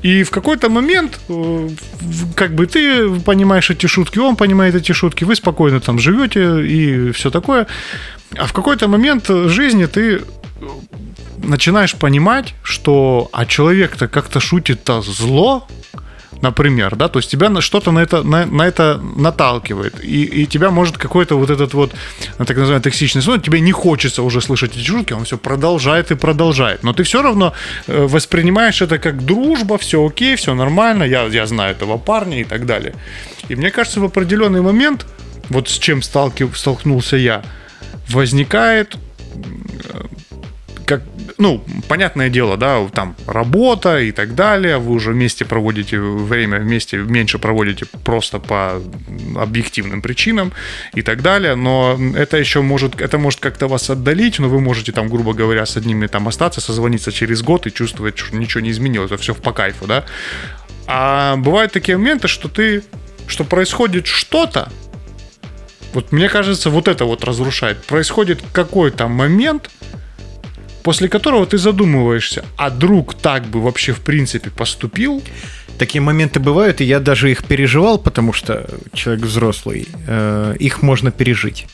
[0.04, 1.70] И в какой-то момент, э,
[2.36, 7.12] как бы ты понимаешь эти шутки, он понимает эти шутки, вы спокойно там живете и
[7.12, 7.68] все такое.
[8.38, 10.22] А в какой-то момент жизни ты э,
[11.38, 15.68] начинаешь понимать, что а человек-то как-то шутит-то зло,
[16.42, 20.72] например, да, то есть тебя что-то на это, на, на это наталкивает, и, и тебя
[20.72, 21.94] может какой-то вот этот вот,
[22.40, 26.12] ну, так называемый токсичный сон, тебе не хочется уже слышать эти шутки, он все продолжает
[26.12, 27.54] и продолжает, но ты все равно
[27.88, 32.44] э, воспринимаешь это как дружба, все окей, все нормально, я, я знаю этого парня и
[32.44, 32.94] так далее.
[33.50, 35.06] И мне кажется, в определенный момент,
[35.50, 37.44] вот с чем сталкив- столкнулся я,
[38.10, 38.98] возникает
[40.86, 41.02] как,
[41.38, 46.98] ну, понятное дело, да, там работа и так далее, вы уже вместе проводите время, вместе
[46.98, 48.82] меньше проводите просто по
[49.36, 50.54] объективным причинам
[50.94, 54.92] и так далее, но это еще может, это может как-то вас отдалить, но вы можете
[54.92, 58.72] там, грубо говоря, с одними там остаться, созвониться через год и чувствовать, что ничего не
[58.72, 60.06] изменилось, а все по кайфу, да.
[60.86, 62.84] А бывают такие моменты, что ты,
[63.28, 64.70] что происходит что-то,
[65.94, 67.84] вот мне кажется, вот это вот разрушает.
[67.86, 69.70] Происходит какой-то момент,
[70.84, 75.22] после которого ты задумываешься, а друг так бы вообще в принципе поступил?
[75.78, 81.12] Такие моменты бывают, и я даже их переживал, потому что человек взрослый, э, их можно
[81.12, 81.66] пережить.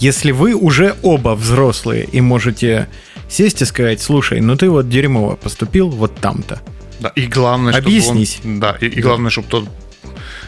[0.00, 2.88] Если вы уже оба взрослые и можете
[3.28, 6.60] сесть и сказать, слушай, ну ты вот дерьмово поступил вот там-то.
[7.00, 8.40] Да, и главное, чтобы Объяснись.
[8.44, 9.68] он- да, и, и главное, чтобы тот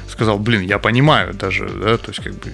[0.08, 2.50] сказал, блин, я понимаю даже, да, то есть как бы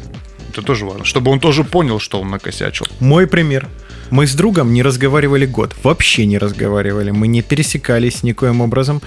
[0.55, 2.87] это тоже важно, чтобы он тоже понял, что он накосячил.
[3.01, 3.69] Мой пример.
[4.11, 5.75] Мы с другом не разговаривали год.
[5.83, 7.11] Вообще не разговаривали.
[7.11, 9.03] Мы не пересекались никоим образом.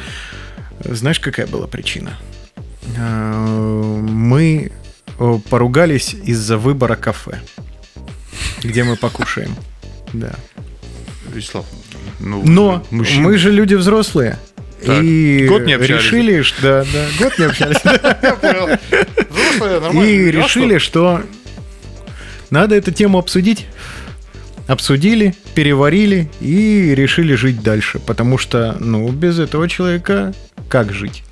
[0.80, 2.18] Знаешь, какая была причина?
[2.98, 4.72] Э, Мы
[5.20, 7.40] э, поругались из-за выбора кафе,
[8.64, 9.56] где мы покушаем.
[10.14, 10.36] Да.
[11.34, 11.66] Вячеслав,
[12.20, 13.24] ну, Но мужчина.
[13.24, 14.38] мы же люди взрослые.
[14.86, 16.04] Так, и год не общались.
[16.04, 17.84] решили, что да, да, год не общались.
[19.60, 20.04] Нормально.
[20.06, 21.24] И А решили, что
[22.50, 23.66] надо эту тему обсудить.
[24.68, 28.00] Обсудили, переварили и решили жить дальше.
[28.00, 30.34] Потому что, ну, без этого человека
[30.68, 31.24] как жить?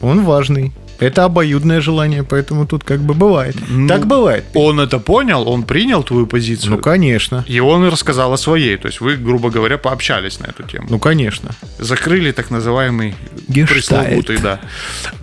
[0.00, 0.72] Он важный.
[1.02, 3.56] Это обоюдное желание, поэтому тут как бы бывает.
[3.68, 4.44] Ну, так бывает.
[4.54, 6.72] Он это понял, он принял твою позицию.
[6.72, 7.44] Ну, конечно.
[7.48, 8.76] И он рассказал о своей.
[8.76, 10.86] То есть вы, грубо говоря, пообщались на эту тему.
[10.90, 11.50] Ну, конечно.
[11.78, 13.14] Закрыли так называемый
[13.48, 13.70] Гештальт.
[13.70, 14.60] пресловутый, да.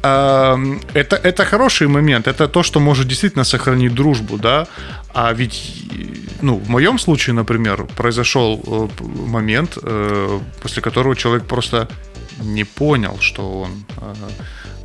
[0.03, 0.57] А,
[0.93, 2.27] Это, это хороший момент.
[2.27, 4.67] Это то, что может действительно сохранить дружбу, да.
[5.13, 5.85] А ведь,
[6.41, 11.87] ну, в моем случае, например, произошел э, момент, э, после которого человек просто
[12.43, 14.13] не понял, что он э,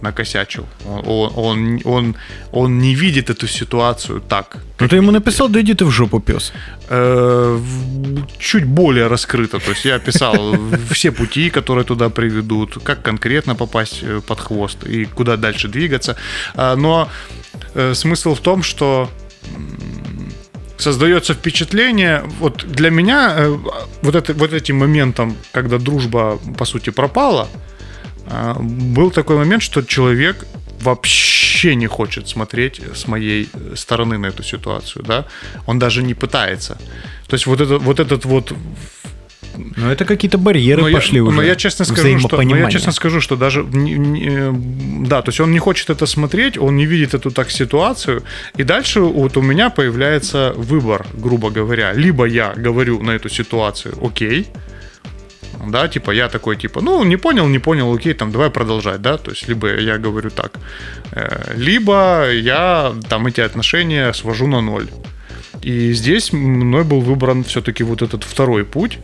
[0.02, 0.66] накосячил.
[0.84, 2.16] Он, он, он,
[2.52, 4.58] он не видит эту ситуацию так.
[4.80, 6.52] Ну, ты ему написал, да иди ты в жопу, пес.
[6.88, 7.60] Э,
[8.38, 9.58] чуть более раскрыто.
[9.58, 10.56] То есть я описал
[10.90, 16.16] все пути, которые туда приведут, как конкретно попасть э, под хвост и куда дальше двигаться.
[16.54, 17.08] А, Но
[17.74, 19.08] э, смысл в том, что
[20.76, 23.48] создается впечатление, вот для меня
[24.02, 27.48] вот, это, вот этим моментом, когда дружба, по сути, пропала,
[28.60, 30.46] был такой момент, что человек
[30.80, 35.24] вообще не хочет смотреть с моей стороны на эту ситуацию, да,
[35.66, 36.76] он даже не пытается.
[37.26, 38.52] То есть вот, это, вот этот вот
[39.76, 41.36] Ну, это какие-то барьеры но пошли я, уже.
[41.36, 44.52] но я честно скажу, что, но я честно скажу, что даже не- не, э,
[45.06, 48.22] да, то есть он не хочет это смотреть, он не видит эту так ситуацию,
[48.58, 53.94] и дальше вот у меня появляется выбор, грубо говоря, либо я говорю на эту ситуацию,
[54.04, 54.48] окей,
[55.70, 59.16] да, типа я такой, типа, ну, не понял, не понял, окей, там, давай продолжать, да,
[59.16, 60.52] то есть либо я говорю так,
[61.12, 64.88] э, либо я там эти отношения свожу на ноль.
[65.62, 68.98] И здесь мной был выбран все-таки вот этот второй путь,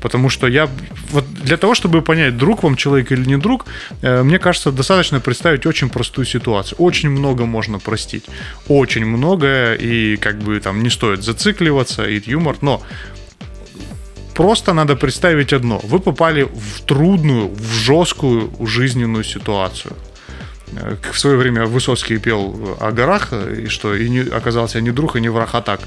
[0.00, 0.68] Потому что я
[1.10, 3.66] вот для того, чтобы понять, друг вам человек или не друг,
[4.02, 6.78] э, мне кажется, достаточно представить очень простую ситуацию.
[6.78, 8.24] Очень много можно простить.
[8.68, 12.82] Очень многое, и как бы там не стоит зацикливаться, и юмор, но
[14.34, 15.80] просто надо представить одно.
[15.82, 19.92] Вы попали в трудную, в жесткую жизненную ситуацию.
[21.12, 25.20] В свое время Высоцкий пел о горах, и что и не, оказался не друг, и
[25.20, 25.80] не враг, а так.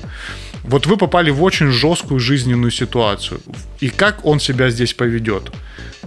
[0.63, 3.41] Вот вы попали в очень жесткую жизненную ситуацию.
[3.81, 5.51] И как он себя здесь поведет?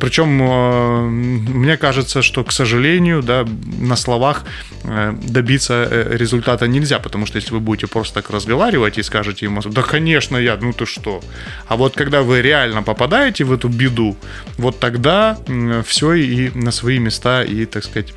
[0.00, 3.46] Причем э, мне кажется, что, к сожалению, да,
[3.80, 4.44] на словах
[4.84, 9.46] э, добиться э, результата нельзя, потому что если вы будете просто так разговаривать и скажете
[9.46, 11.20] ему, да, конечно, я, ну ты что.
[11.68, 14.16] А вот когда вы реально попадаете в эту беду,
[14.58, 15.38] вот тогда
[15.86, 18.12] все и на свои места, и, так сказать,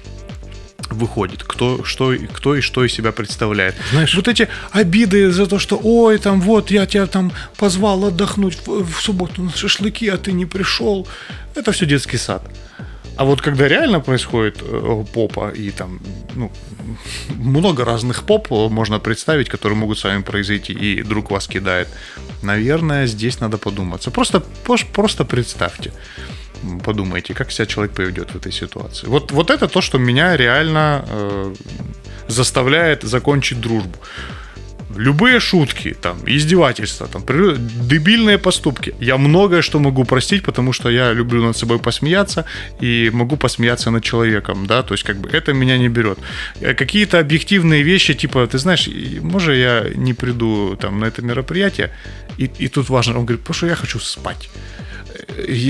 [0.90, 3.76] выходит, кто, что, кто и что из себя представляет.
[3.92, 8.58] Знаешь- вот эти обиды за то, что, ой, там, вот, я тебя там позвал отдохнуть
[8.66, 11.08] в, в субботу на шашлыки, а ты не пришел,
[11.56, 12.44] это все детский сад.
[13.18, 16.00] А вот когда реально происходит э, попа и там,
[16.36, 16.52] ну,
[17.36, 21.90] много разных поп можно представить, которые могут с вами произойти, и друг вас кидает,
[22.44, 24.10] наверное, здесь надо подуматься.
[24.10, 24.42] Просто,
[24.94, 25.92] просто представьте
[26.84, 29.07] подумайте, как себя человек поведет в этой ситуации.
[29.07, 31.55] Вот, вот это то, что меня реально э,
[32.28, 33.97] заставляет закончить дружбу.
[34.97, 37.24] Любые шутки, там, издевательства, там,
[37.88, 38.95] дебильные поступки.
[38.99, 42.45] Я многое что могу простить, потому что я люблю над собой посмеяться
[42.82, 46.18] и могу посмеяться над человеком, да, то есть как бы это меня не берет.
[46.62, 48.89] Э, Какие-то объективные вещи, типа, ты знаешь,
[49.22, 51.91] может я не приду там на это мероприятие,
[52.39, 54.49] и, и тут важно, он говорит, потому что я хочу спать.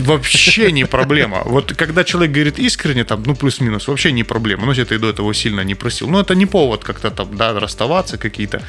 [0.03, 1.41] Вообще не проблема.
[1.45, 4.65] Вот когда человек говорит искренне, там, ну, плюс-минус, вообще не проблема.
[4.65, 6.09] Ну, если ты до этого сильно не просил.
[6.09, 8.61] Но это не повод как-то там, да, расставаться какие-то.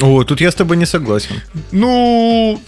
[0.00, 1.40] О, тут я с тобой не согласен.
[1.72, 2.60] Ну,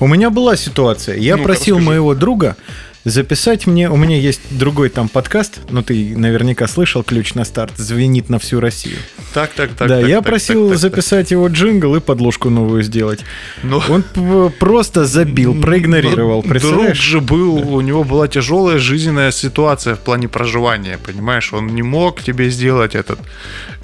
[0.00, 1.16] У меня была ситуация.
[1.18, 1.88] Я Ну-ка, просил расскажи.
[1.90, 2.56] моего друга
[3.04, 3.90] записать мне...
[3.90, 8.38] У меня есть другой там подкаст, ну ты наверняка слышал, «Ключ на старт», звенит на
[8.38, 8.96] всю Россию.
[9.34, 9.88] так, так, так.
[9.88, 13.20] да, так, я так, просил так, так, записать его джингл и подложку новую сделать.
[13.62, 19.94] Ну, Он просто забил, проигнорировал, ну, Друг же был, у него была тяжелая жизненная ситуация
[19.94, 21.52] в плане проживания, понимаешь?
[21.52, 23.18] Он не мог тебе сделать этот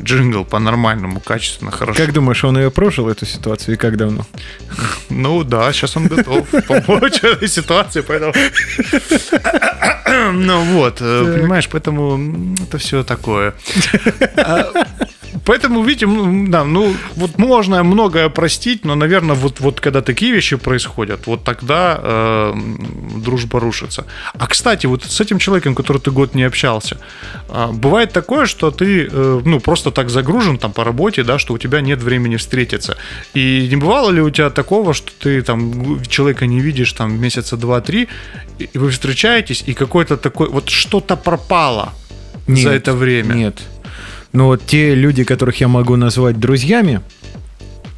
[0.02, 2.02] джингл по-нормальному, качественно, хорошо.
[2.02, 4.26] Как думаешь, он ее прожил, эту ситуацию, и как давно?
[5.08, 8.32] Ну да, сейчас он готов помочь этой ситуации, поэтому...
[10.32, 13.54] Ну вот, э, понимаешь, поэтому это все такое.
[15.44, 16.06] Поэтому, видите,
[16.48, 21.44] да, ну, вот можно многое простить, но, наверное, вот, вот когда такие вещи происходят, вот
[21.44, 22.54] тогда э,
[23.16, 24.04] дружба рушится.
[24.38, 26.96] А, кстати, вот с этим человеком, который ты год не общался,
[27.48, 31.54] а, бывает такое, что ты, э, ну, просто так загружен там по работе, да, что
[31.54, 32.96] у тебя нет времени встретиться.
[33.34, 37.56] И не бывало ли у тебя такого, что ты там человека не видишь там месяца
[37.56, 38.08] два-три,
[38.58, 41.92] и вы встречаетесь, и какой-то такой, вот что-то пропало
[42.46, 43.34] за Нет, это время?
[43.34, 43.73] Нет.
[44.34, 47.00] Но вот те люди, которых я могу назвать друзьями,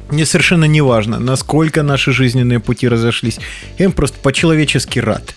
[0.09, 3.39] мне совершенно не важно, насколько наши жизненные пути разошлись.
[3.79, 5.33] Я им просто по-человечески рад.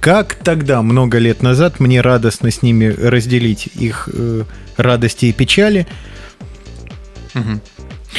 [0.00, 4.44] Как тогда, много лет назад, мне радостно с ними разделить их э,
[4.78, 5.86] радости и печали.
[7.34, 7.60] Мгм.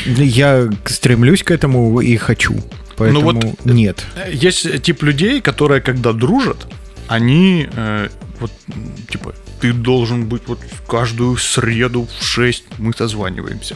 [0.06, 2.56] Я стремлюсь к этому и хочу.
[2.98, 4.06] Поэтому вот, нет.
[4.32, 6.68] Есть тип людей, которые, когда дружат,
[7.08, 8.10] они э,
[8.40, 8.52] вот,
[9.10, 13.76] типа, ты должен быть вот каждую среду в 6 мы созваниваемся.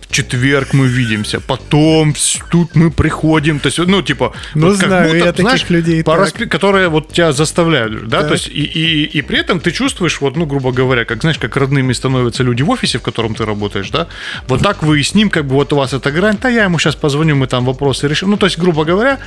[0.00, 2.14] В четверг мы видимся, потом
[2.50, 4.32] тут мы приходим, то есть, ну, типа...
[4.54, 6.20] Ну, вот как знаю я таких людей, по так.
[6.20, 8.28] распи- которые вот тебя заставляют, да, Так.
[8.28, 11.38] то есть, и, и, и при этом ты чувствуешь, вот, ну, грубо говоря, как, знаешь,
[11.38, 14.06] как родными становятся люди в офисе, в котором ты работаешь, да,
[14.46, 16.64] вот так вы и с ним, как бы, вот у вас эта грань, да, я
[16.64, 19.18] ему сейчас позвоню, мы там вопросы решим, ну, то есть, грубо говоря,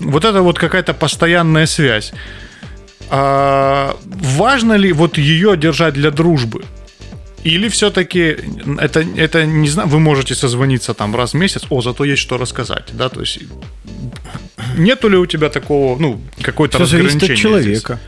[0.00, 2.12] вот это вот какая-то постоянная связь.
[3.14, 6.64] А, важно ли вот ее держать для дружбы?
[7.44, 8.38] Или все-таки
[8.78, 12.38] это, это не знаю, вы можете созвониться там раз в месяц, о, зато есть что
[12.38, 13.40] рассказать, да, то есть
[14.78, 17.82] нету ли у тебя такого, ну, какой-то Все зависит от разграничения здесь?
[17.82, 18.00] человека.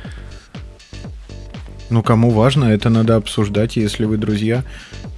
[1.91, 4.65] Ну, кому важно, это надо обсуждать, если вы друзья.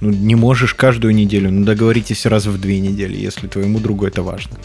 [0.01, 4.21] Ну, не можешь каждую неделю, ну, договоритесь раз в две недели, если твоему другу это
[4.21, 4.57] важно.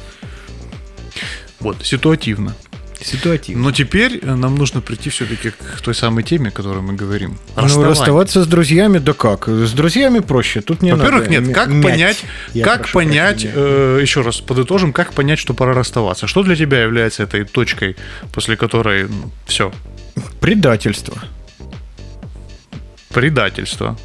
[1.60, 2.56] Вот, ситуативно.
[3.04, 3.62] Ситуативно.
[3.64, 7.38] Но теперь э, нам нужно прийти все-таки к той самой теме, о которой мы говорим.
[7.56, 9.48] Ну, расставаться с друзьями, да как?
[9.48, 11.82] С друзьями проще, тут не Во-первых, нет, как мять.
[11.82, 12.24] понять,
[12.54, 16.26] Я как понять, э, еще раз подытожим, как понять, что пора расставаться?
[16.26, 17.96] Что для тебя является этой точкой,
[18.32, 19.08] после которой
[19.46, 19.72] все,
[20.40, 21.18] Предательство.
[23.10, 23.96] предательство?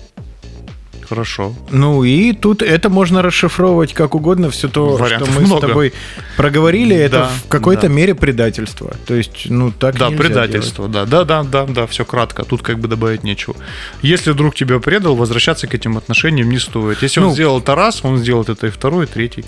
[1.09, 1.53] Хорошо.
[1.71, 4.49] Ну и тут это можно расшифровывать как угодно.
[4.49, 5.65] Все то, Вариантов что мы много.
[5.65, 5.93] с тобой
[6.35, 7.87] проговорили, это Да, в какой-то да.
[7.87, 8.93] мере предательство.
[9.05, 12.43] То есть, ну так Да, предательство, да, да, да, да, да, все кратко.
[12.43, 13.55] Тут как бы добавить нечего.
[14.01, 17.01] Если друг тебя предал, возвращаться к этим отношениям не стоит.
[17.01, 17.33] Если он Ну.
[17.33, 19.45] сделал это раз, он сделает это и второй, и третий,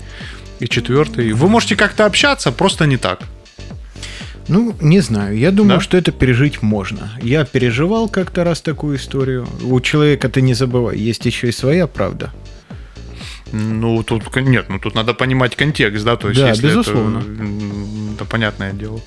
[0.60, 1.32] и четвертый.
[1.32, 3.20] Вы можете как-то общаться, просто не так.
[4.50, 5.38] Ну, не знаю.
[5.38, 5.80] Я думаю, Да?
[5.80, 7.10] что это пережить можно.
[7.22, 9.46] Я переживал как-то раз такую историю.
[9.62, 12.30] У человека ты не забывай, есть еще и своя правда.
[13.52, 17.18] Ну, тут нет, ну тут надо понимать контекст, да, то есть Да, если безусловно.
[17.18, 19.00] Это, это понятное дело.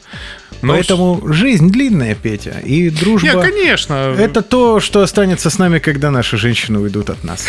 [0.61, 3.27] Но Поэтому жизнь длинная, Петя, и дружба.
[3.27, 3.93] Не, конечно.
[4.17, 7.45] Это то, что останется с нами, когда наши женщины уйдут от нас.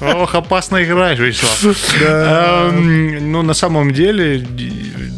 [0.00, 2.02] Ох, опасно играешь, Вячеслав.
[2.02, 4.46] Эм, Ну, на самом деле,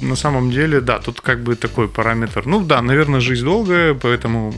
[0.03, 2.47] на самом деле, да, тут как бы такой параметр.
[2.47, 4.55] Ну, да, наверное, жизнь долгая, поэтому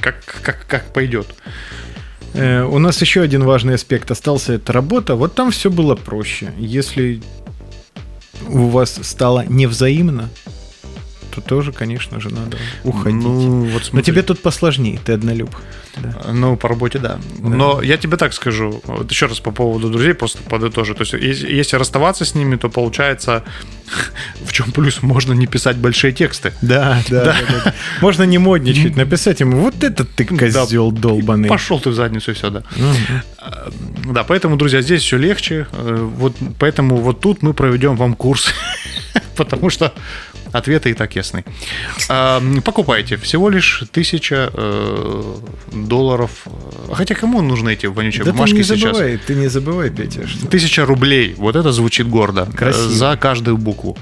[0.00, 1.26] как, как, как пойдет.
[2.36, 5.14] Э, у нас еще один важный аспект остался, это работа.
[5.14, 6.52] Вот там все было проще.
[6.58, 7.22] Если
[8.48, 10.28] у вас стало невзаимно,
[11.36, 13.22] то тоже, конечно же, надо уходить.
[13.22, 15.54] Ну, вот Но тебе тут посложнее, ты однолюб.
[15.96, 16.32] Да.
[16.32, 17.18] Ну, по работе, да.
[17.38, 20.94] Но я тебе так скажу, вот еще раз по поводу друзей, просто подытожу.
[20.94, 23.44] То есть, если, расставаться с ними, то получается,
[24.44, 26.52] в чем плюс, можно не писать большие тексты.
[26.62, 27.34] Да, да, да,
[27.64, 27.74] да.
[28.00, 31.48] Можно не модничать, написать ему, вот этот ты козел долбаный.
[31.48, 32.62] Пошел ты в задницу и все, да.
[32.76, 34.12] Мгм.
[34.14, 35.66] Да, поэтому, друзья, здесь все легче.
[35.72, 38.48] Э, Вот поэтому вот тут мы проведем вам курс.
[39.36, 39.92] Потому что
[40.56, 41.44] ответы и так ясны.
[42.08, 43.16] А, Покупайте.
[43.16, 45.34] Всего лишь тысяча э,
[45.72, 46.30] долларов.
[46.92, 48.80] Хотя кому нужны эти вонючие Да ты бумажки не сейчас?
[48.96, 51.34] забывай, ты не забывай, Петя, что Тысяча рублей.
[51.36, 52.46] Вот это звучит гордо.
[52.46, 52.84] Красиво.
[52.86, 53.96] Э, За каждую букву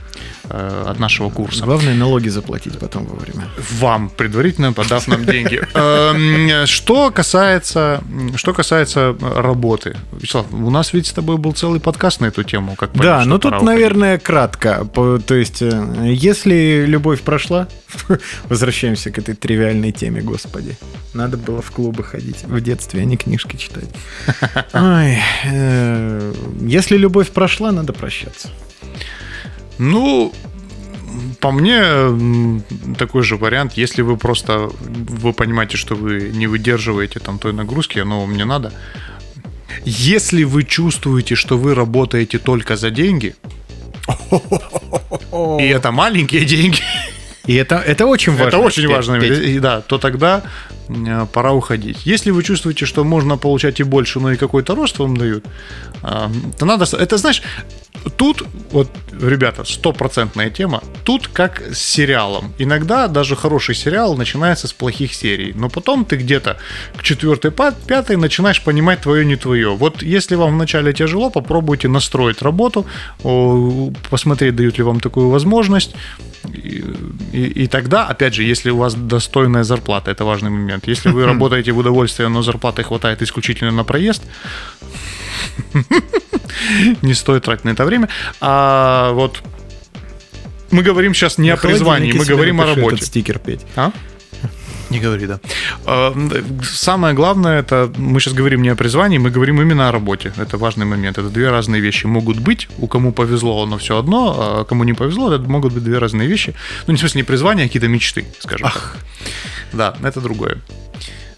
[0.49, 1.65] э, от нашего курса.
[1.65, 3.49] главное налоги заплатить потом вовремя.
[3.81, 5.61] Вам, предварительно подав нам деньги.
[5.75, 8.03] Эм, Что касается,
[8.37, 9.97] что касается работы.
[10.13, 12.75] Вячеслав, у нас ведь с тобой был целый подкаст на эту тему.
[12.77, 14.87] Как Да, что ну тут, наверное, кратко.
[15.27, 16.13] То есть, э,
[16.45, 17.69] если любовь прошла,
[18.49, 20.77] возвращаемся к этой тривиальной теме, господи.
[21.15, 23.89] Надо было в клубы ходить в детстве, а не книжки читать.
[24.75, 28.49] Ой, э, если любовь прошла, надо прощаться.
[29.79, 30.33] Ну,
[31.41, 31.83] по мне,
[32.99, 37.99] такой же вариант, если вы просто, вы понимаете, что вы не выдерживаете там той нагрузки,
[37.99, 38.73] оно вам не надо.
[39.85, 43.35] Если вы чувствуете, что вы работаете только за деньги,
[45.59, 46.79] и это маленькие деньги,
[47.47, 48.49] И это, это очень важно.
[48.49, 49.39] это очень важно, Петь.
[49.39, 50.43] и да, то тогда
[50.89, 52.07] э, пора уходить.
[52.07, 55.45] Если вы чувствуете, что можно получать и больше, но и какой-то рост вам дают,
[56.03, 56.85] а, то надо...
[56.97, 57.43] Это, знаешь,
[58.17, 62.53] тут, вот, ребята, стопроцентная тема, тут как с сериалом.
[62.59, 66.57] Иногда даже хороший сериал начинается с плохих серий, но потом ты где-то
[66.97, 67.51] к четвертой,
[67.87, 69.75] пятой начинаешь понимать твое, не твое.
[69.75, 72.87] Вот если вам вначале тяжело, попробуйте настроить работу,
[74.11, 75.95] посмотреть, дают ли вам такую возможность,
[77.35, 80.89] и, и- тогда, опять же, если у вас достойная зарплата, это важный момент.
[80.89, 84.23] Если вы работаете в удовольствие, но зарплаты хватает исключительно на проезд,
[87.03, 88.09] не стоит тратить на это время.
[88.41, 89.43] А вот
[90.71, 92.97] мы говорим сейчас не о призвании, мы говорим о работе.
[92.97, 93.61] Этот стикер, Петь.
[93.77, 93.91] А?
[94.91, 95.41] Не говори, да.
[95.87, 96.15] А,
[96.63, 100.33] Самое главное, это мы сейчас говорим не о призвании, мы говорим именно о работе.
[100.37, 101.19] Это важный момент.
[101.19, 102.69] Это две разные вещи могут быть.
[102.79, 106.29] У кому повезло, оно все одно, а кому не повезло, это могут быть две разные
[106.29, 106.55] вещи.
[106.87, 108.97] Ну, не в смысле не призвание, а какие-то мечты, скажем так.
[109.73, 110.59] Да, это другое.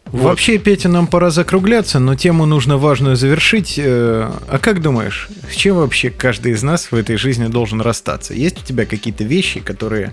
[0.07, 0.22] Вот.
[0.22, 3.74] Вообще, Петя, нам пора закругляться, но тему нужно важную завершить.
[3.76, 8.32] Э, А как думаешь, с чем вообще каждый из нас в этой жизни должен расстаться?
[8.32, 10.12] Есть у тебя какие-то вещи, которые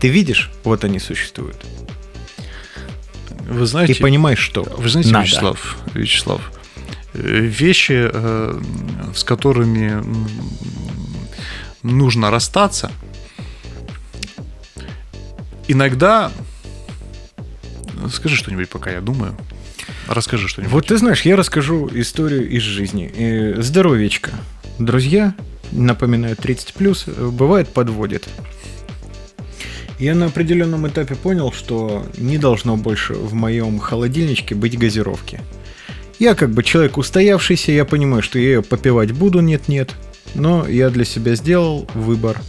[0.00, 1.56] ты видишь, вот они существуют,
[3.48, 5.24] Вы и знаете, понимаешь, что Вы знаете, надо.
[5.26, 6.52] Вячеслав, Вячеслав,
[7.14, 8.60] э, вещи, э,
[9.14, 10.02] с которыми
[11.82, 12.92] нужно расстаться,
[15.66, 16.30] иногда...
[18.12, 19.34] Скажи что-нибудь, пока я думаю.
[20.06, 20.72] Расскажи что-нибудь.
[20.72, 23.12] Вот ты знаешь, я расскажу историю из жизни.
[23.16, 24.30] Э, Здоровечко.
[24.78, 25.34] Друзья,
[25.72, 28.28] напоминаю, 30 плюс, бывает подводит.
[29.98, 35.40] Я на определенном этапе понял, что не должно больше в моем холодильничке быть газировки.
[36.18, 39.94] Я как бы человек устоявшийся, я понимаю, что я ее попивать буду, нет-нет.
[40.34, 42.40] Но я для себя сделал выбор.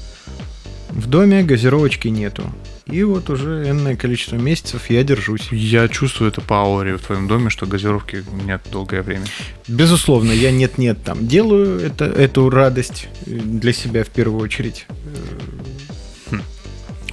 [0.90, 2.44] В доме газировочки нету.
[2.88, 5.48] И вот уже энное количество месяцев я держусь.
[5.52, 9.26] Я чувствую это по ауре в твоем доме, что газировки нет долгое время.
[9.68, 14.88] Безусловно, я нет-нет там делаю это, эту радость э, для себя в первую очередь.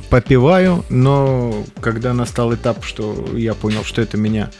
[0.06, 0.10] Э.
[0.10, 4.50] Попиваю, но когда настал этап, что я понял, что это меня,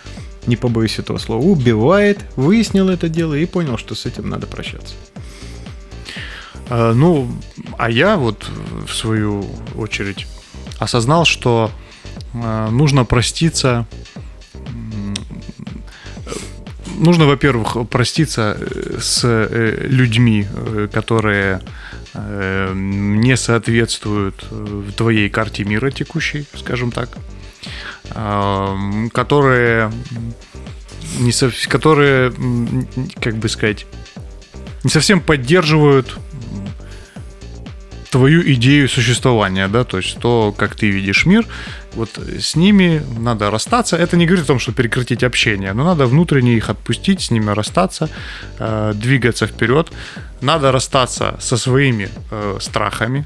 [0.47, 4.94] не побоюсь этого слова, убивает, выяснил это дело и понял, что с этим надо прощаться.
[6.68, 7.30] А, Ну,
[7.78, 8.49] а я вот
[8.86, 9.44] в свою
[9.76, 10.26] очередь
[10.78, 11.70] осознал, что
[12.34, 13.86] а, нужно проститься.
[14.55, 15.14] м,
[16.99, 21.61] Нужно, во-первых, проститься э, с э, людьми, э, которые э,
[22.74, 27.10] не соответствуют э, твоей карте мира текущей, скажем так,
[28.14, 29.90] А, м, которые
[31.18, 32.32] не сов- которые,
[33.20, 33.86] как бы сказать,
[34.84, 36.16] не совсем поддерживают
[38.16, 41.44] твою идею существования, да, то есть то, как ты видишь мир,
[41.94, 43.96] вот с ними надо расстаться.
[43.96, 47.54] Это не говорит о том, что прекратить общение, но надо внутренне их отпустить, с ними
[47.54, 48.08] расстаться,
[48.58, 49.92] э, двигаться вперед.
[50.40, 53.24] Надо расстаться со своими э, страхами,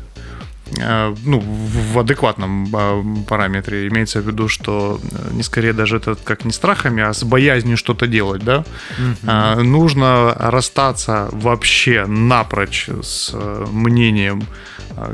[0.76, 3.88] ну, в адекватном а, параметре.
[3.88, 7.76] Имеется в виду, что э, не скорее даже это как не страхами, а с боязнью
[7.76, 8.64] что-то делать, да?
[9.26, 14.42] А, Нужно расстаться вообще напрочь с э, мнением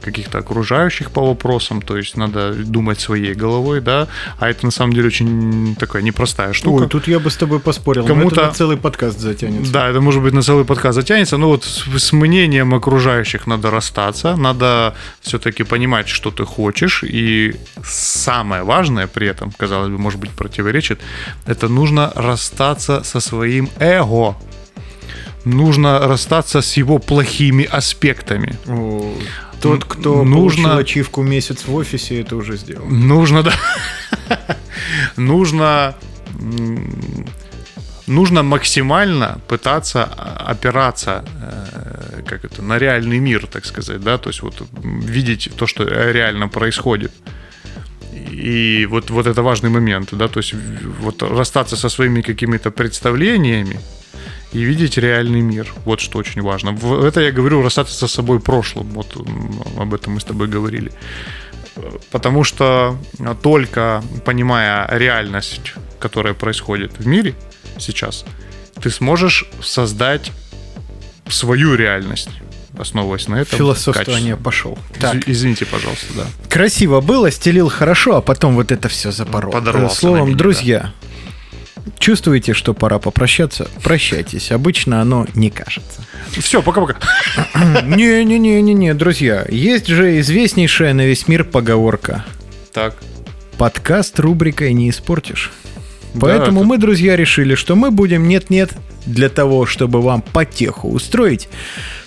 [0.03, 4.95] каких-то окружающих по вопросам, то есть надо думать своей головой, да, а это на самом
[4.95, 6.83] деле очень такая непростая штука.
[6.83, 8.07] Ой, тут я бы с тобой поспорил.
[8.07, 9.73] Кому-то- это на целый подкаст затянется.
[9.73, 14.37] Да, это может быть на целый подкаст затянется, но вот с мнением окружающих надо расстаться,
[14.37, 20.31] надо все-таки понимать, что ты хочешь, и самое важное при этом, казалось бы, может быть,
[20.31, 21.01] противоречит,
[21.47, 24.37] это нужно расстаться со своим эго.
[25.45, 28.55] Нужно расстаться с его плохими аспектами.
[28.67, 29.15] О,
[29.61, 32.87] Тот, кто Нужно- получил ачивку месяц в офисе, это уже сделал.
[32.87, 33.53] Нужно, да.
[35.17, 35.95] Нужно
[38.07, 44.31] нужно максимально пытаться а, опираться э, как это, на реальный мир, так сказать, да, то
[44.31, 47.13] есть вот видеть то, что реально происходит.
[48.13, 50.55] И вот, вот это важный момент, да, то есть
[51.01, 53.79] вот расстаться со своими какими-то представлениями
[54.53, 55.73] и видеть реальный мир.
[55.85, 56.77] Вот что очень важно.
[57.07, 58.89] Это я говорю расстаться со собой прошлым.
[58.91, 59.17] Вот
[59.79, 60.93] об этом мы с тобой говорили.
[62.11, 62.97] Потому что
[63.43, 67.35] только понимая реальность, которая происходит в мире
[67.79, 68.25] сейчас,
[68.83, 70.33] ты сможешь создать
[71.29, 72.29] свою реальность,
[72.79, 73.59] основываясь на этом.
[73.59, 74.79] Философствование пошел.
[74.99, 75.21] качестве.
[75.33, 76.25] Из- Извините, пожалуйста, да.
[76.49, 79.53] Красиво было, стелил хорошо, а потом вот это все запорол.
[79.53, 80.93] Подорвался Словом, меня, друзья,
[81.99, 83.69] чувствуете, что пора попрощаться?
[83.83, 84.53] Прощайтесь.
[84.53, 86.05] Обычно оно не кажется.
[86.39, 86.97] Все, пока-пока.
[87.83, 92.25] Не-не-не-не-не, друзья, есть же известнейшая на весь мир поговорка.
[92.73, 92.97] Так.
[93.59, 95.51] Подкаст рубрикой не испортишь.
[96.21, 98.73] Поэтому это- мы, друзья, решили, что мы будем нет-нет
[99.07, 101.49] для того, чтобы вам потеху устроить,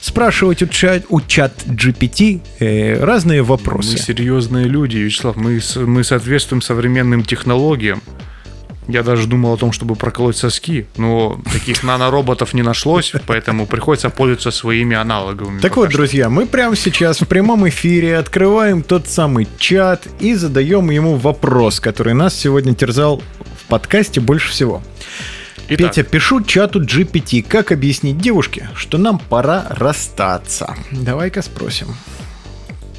[0.02, 3.94] спрашивать у чат, у чат GPT э, разные вопросы.
[3.94, 5.36] Мы серьезные люди, Вячеслав.
[5.36, 8.02] Мы, мы соответствуем современным технологиям.
[8.90, 14.10] Я даже думал о том, чтобы проколоть соски, но таких нанороботов не нашлось, поэтому приходится
[14.10, 15.60] пользоваться своими аналоговыми.
[15.60, 15.98] Так вот, что.
[16.00, 21.80] друзья, мы прямо сейчас в прямом эфире открываем тот самый чат и задаем ему вопрос,
[21.80, 23.22] который нас сегодня терзал
[23.70, 24.82] подкасте больше всего.
[25.70, 30.76] Итак, Петя, пишу чату GPT, как объяснить девушке, что нам пора расстаться.
[30.92, 31.96] Давай-ка спросим.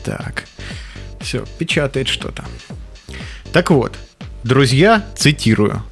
[0.05, 0.45] Так,
[1.21, 2.45] все, печатает что-то.
[3.53, 3.99] Так вот,
[4.45, 5.83] друзья, цитирую.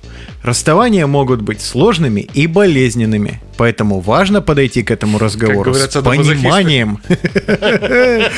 [0.43, 7.03] Расставания могут быть сложными и болезненными, поэтому важно подойти к этому разговору с пониманием,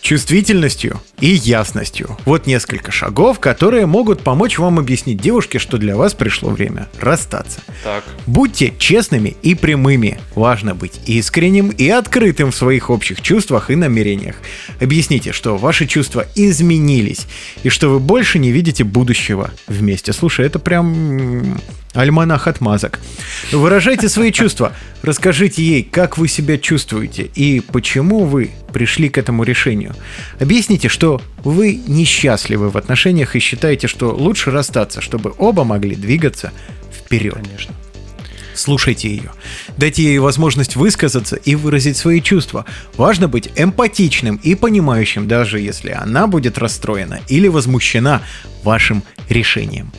[0.00, 2.16] чувствительностью и ясностью.
[2.24, 7.60] Вот несколько шагов, которые могут помочь вам объяснить девушке, что для вас пришло время расстаться.
[7.82, 8.04] так.
[8.26, 10.20] Будьте честными и прямыми.
[10.34, 14.36] Важно быть искренним и открытым в своих общих чувствах и намерениях.
[14.80, 17.26] Объясните, что ваши чувства изменились
[17.62, 20.12] и что вы больше не видите будущего вместе.
[20.12, 21.58] Слушай, это прям
[21.98, 23.00] альманах отмазок.
[23.52, 24.72] Выражайте свои чувства.
[25.02, 29.94] Расскажите ей, как вы себя чувствуете и почему вы пришли к этому решению.
[30.38, 36.52] Объясните, что вы несчастливы в отношениях и считаете, что лучше расстаться, чтобы оба могли двигаться
[36.92, 37.34] вперед.
[37.34, 37.74] Конечно.
[38.54, 39.30] Слушайте ее.
[39.76, 42.64] Дайте ей возможность высказаться и выразить свои чувства.
[42.96, 48.22] Важно быть эмпатичным и понимающим, даже если она будет расстроена или возмущена
[48.64, 49.92] вашим решением.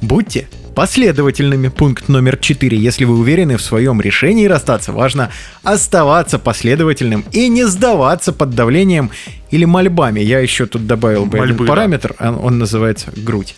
[0.00, 1.68] Будьте последовательными.
[1.68, 2.76] Пункт номер 4.
[2.76, 5.30] Если вы уверены в своем решении расстаться, важно
[5.62, 9.10] оставаться последовательным и не сдаваться под давлением
[9.50, 10.20] или мольбами.
[10.20, 11.72] Я еще тут добавил бы Мольбы, один да.
[11.72, 13.56] параметр, он, он называется грудь.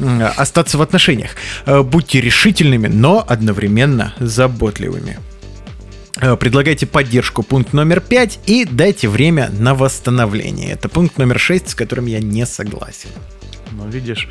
[0.00, 1.36] М, Остаться в отношениях.
[1.66, 5.20] Э, Будьте решительными, но одновременно заботливыми.
[6.20, 10.72] Э, Предлагайте поддержку, пункт номер 5, и дайте время на восстановление.
[10.72, 13.10] Это пункт номер 6, с которым я не согласен.
[13.70, 14.28] Ну, видишь.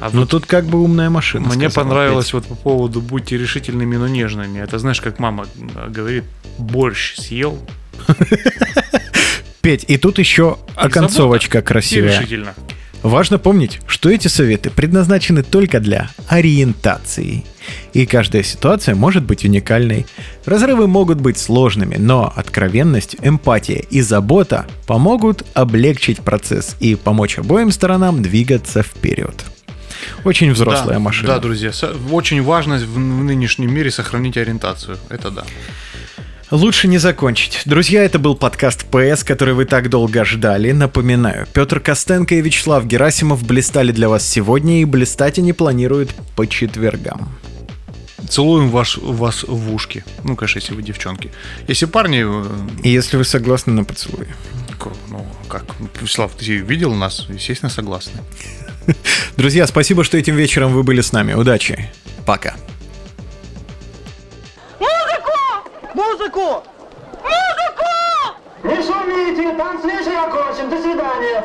[0.00, 1.48] А Ну вот тут как бы умная машина.
[1.48, 4.58] мне сказала, понравилось вот по поводу «будьте решительными, но нежными».
[4.60, 6.24] Это знаешь, как мама э, говорит,
[6.58, 7.58] борщ съел
[9.60, 12.18] Петь, и тут еще оконцовочка красивая.
[12.18, 12.54] решительно.
[13.02, 17.44] Важно помнить, что эти советы предназначены только для ориентации.
[17.92, 20.06] И каждая ситуация может быть уникальной.
[20.44, 27.70] Разрывы могут быть сложными, но откровенность, эмпатия и забота помогут облегчить процесс и помочь обоим
[27.70, 29.44] сторонам двигаться вперед.
[30.24, 31.28] Очень взрослая да, машина.
[31.28, 31.72] Да, друзья,
[32.10, 34.98] очень важно в, нынешнем мире сохранить ориентацию.
[35.08, 35.44] Это да.
[36.50, 37.60] Лучше не закончить.
[37.66, 40.72] Друзья, это был подкаст ПС, который вы так долго ждали.
[40.72, 46.46] Напоминаю, Петр Костенко и Вячеслав Герасимов блистали для вас сегодня и блистать они планируют по
[46.46, 47.28] четвергам.
[48.28, 50.04] Целуем ваш, вас в ушки.
[50.24, 51.30] Ну, конечно, если вы девчонки.
[51.66, 54.28] Если парни, э, И если вы согласны на поцелуй.
[55.08, 55.64] Ну, как?
[56.06, 57.26] Слав, ты видел нас?
[57.28, 58.20] Естественно, согласны.
[59.36, 61.34] Друзья, спасибо, что этим вечером вы были с нами.
[61.34, 61.90] Удачи.
[62.26, 62.54] Пока.
[68.64, 71.44] Не шумите, танц вечер окончен, до свидания.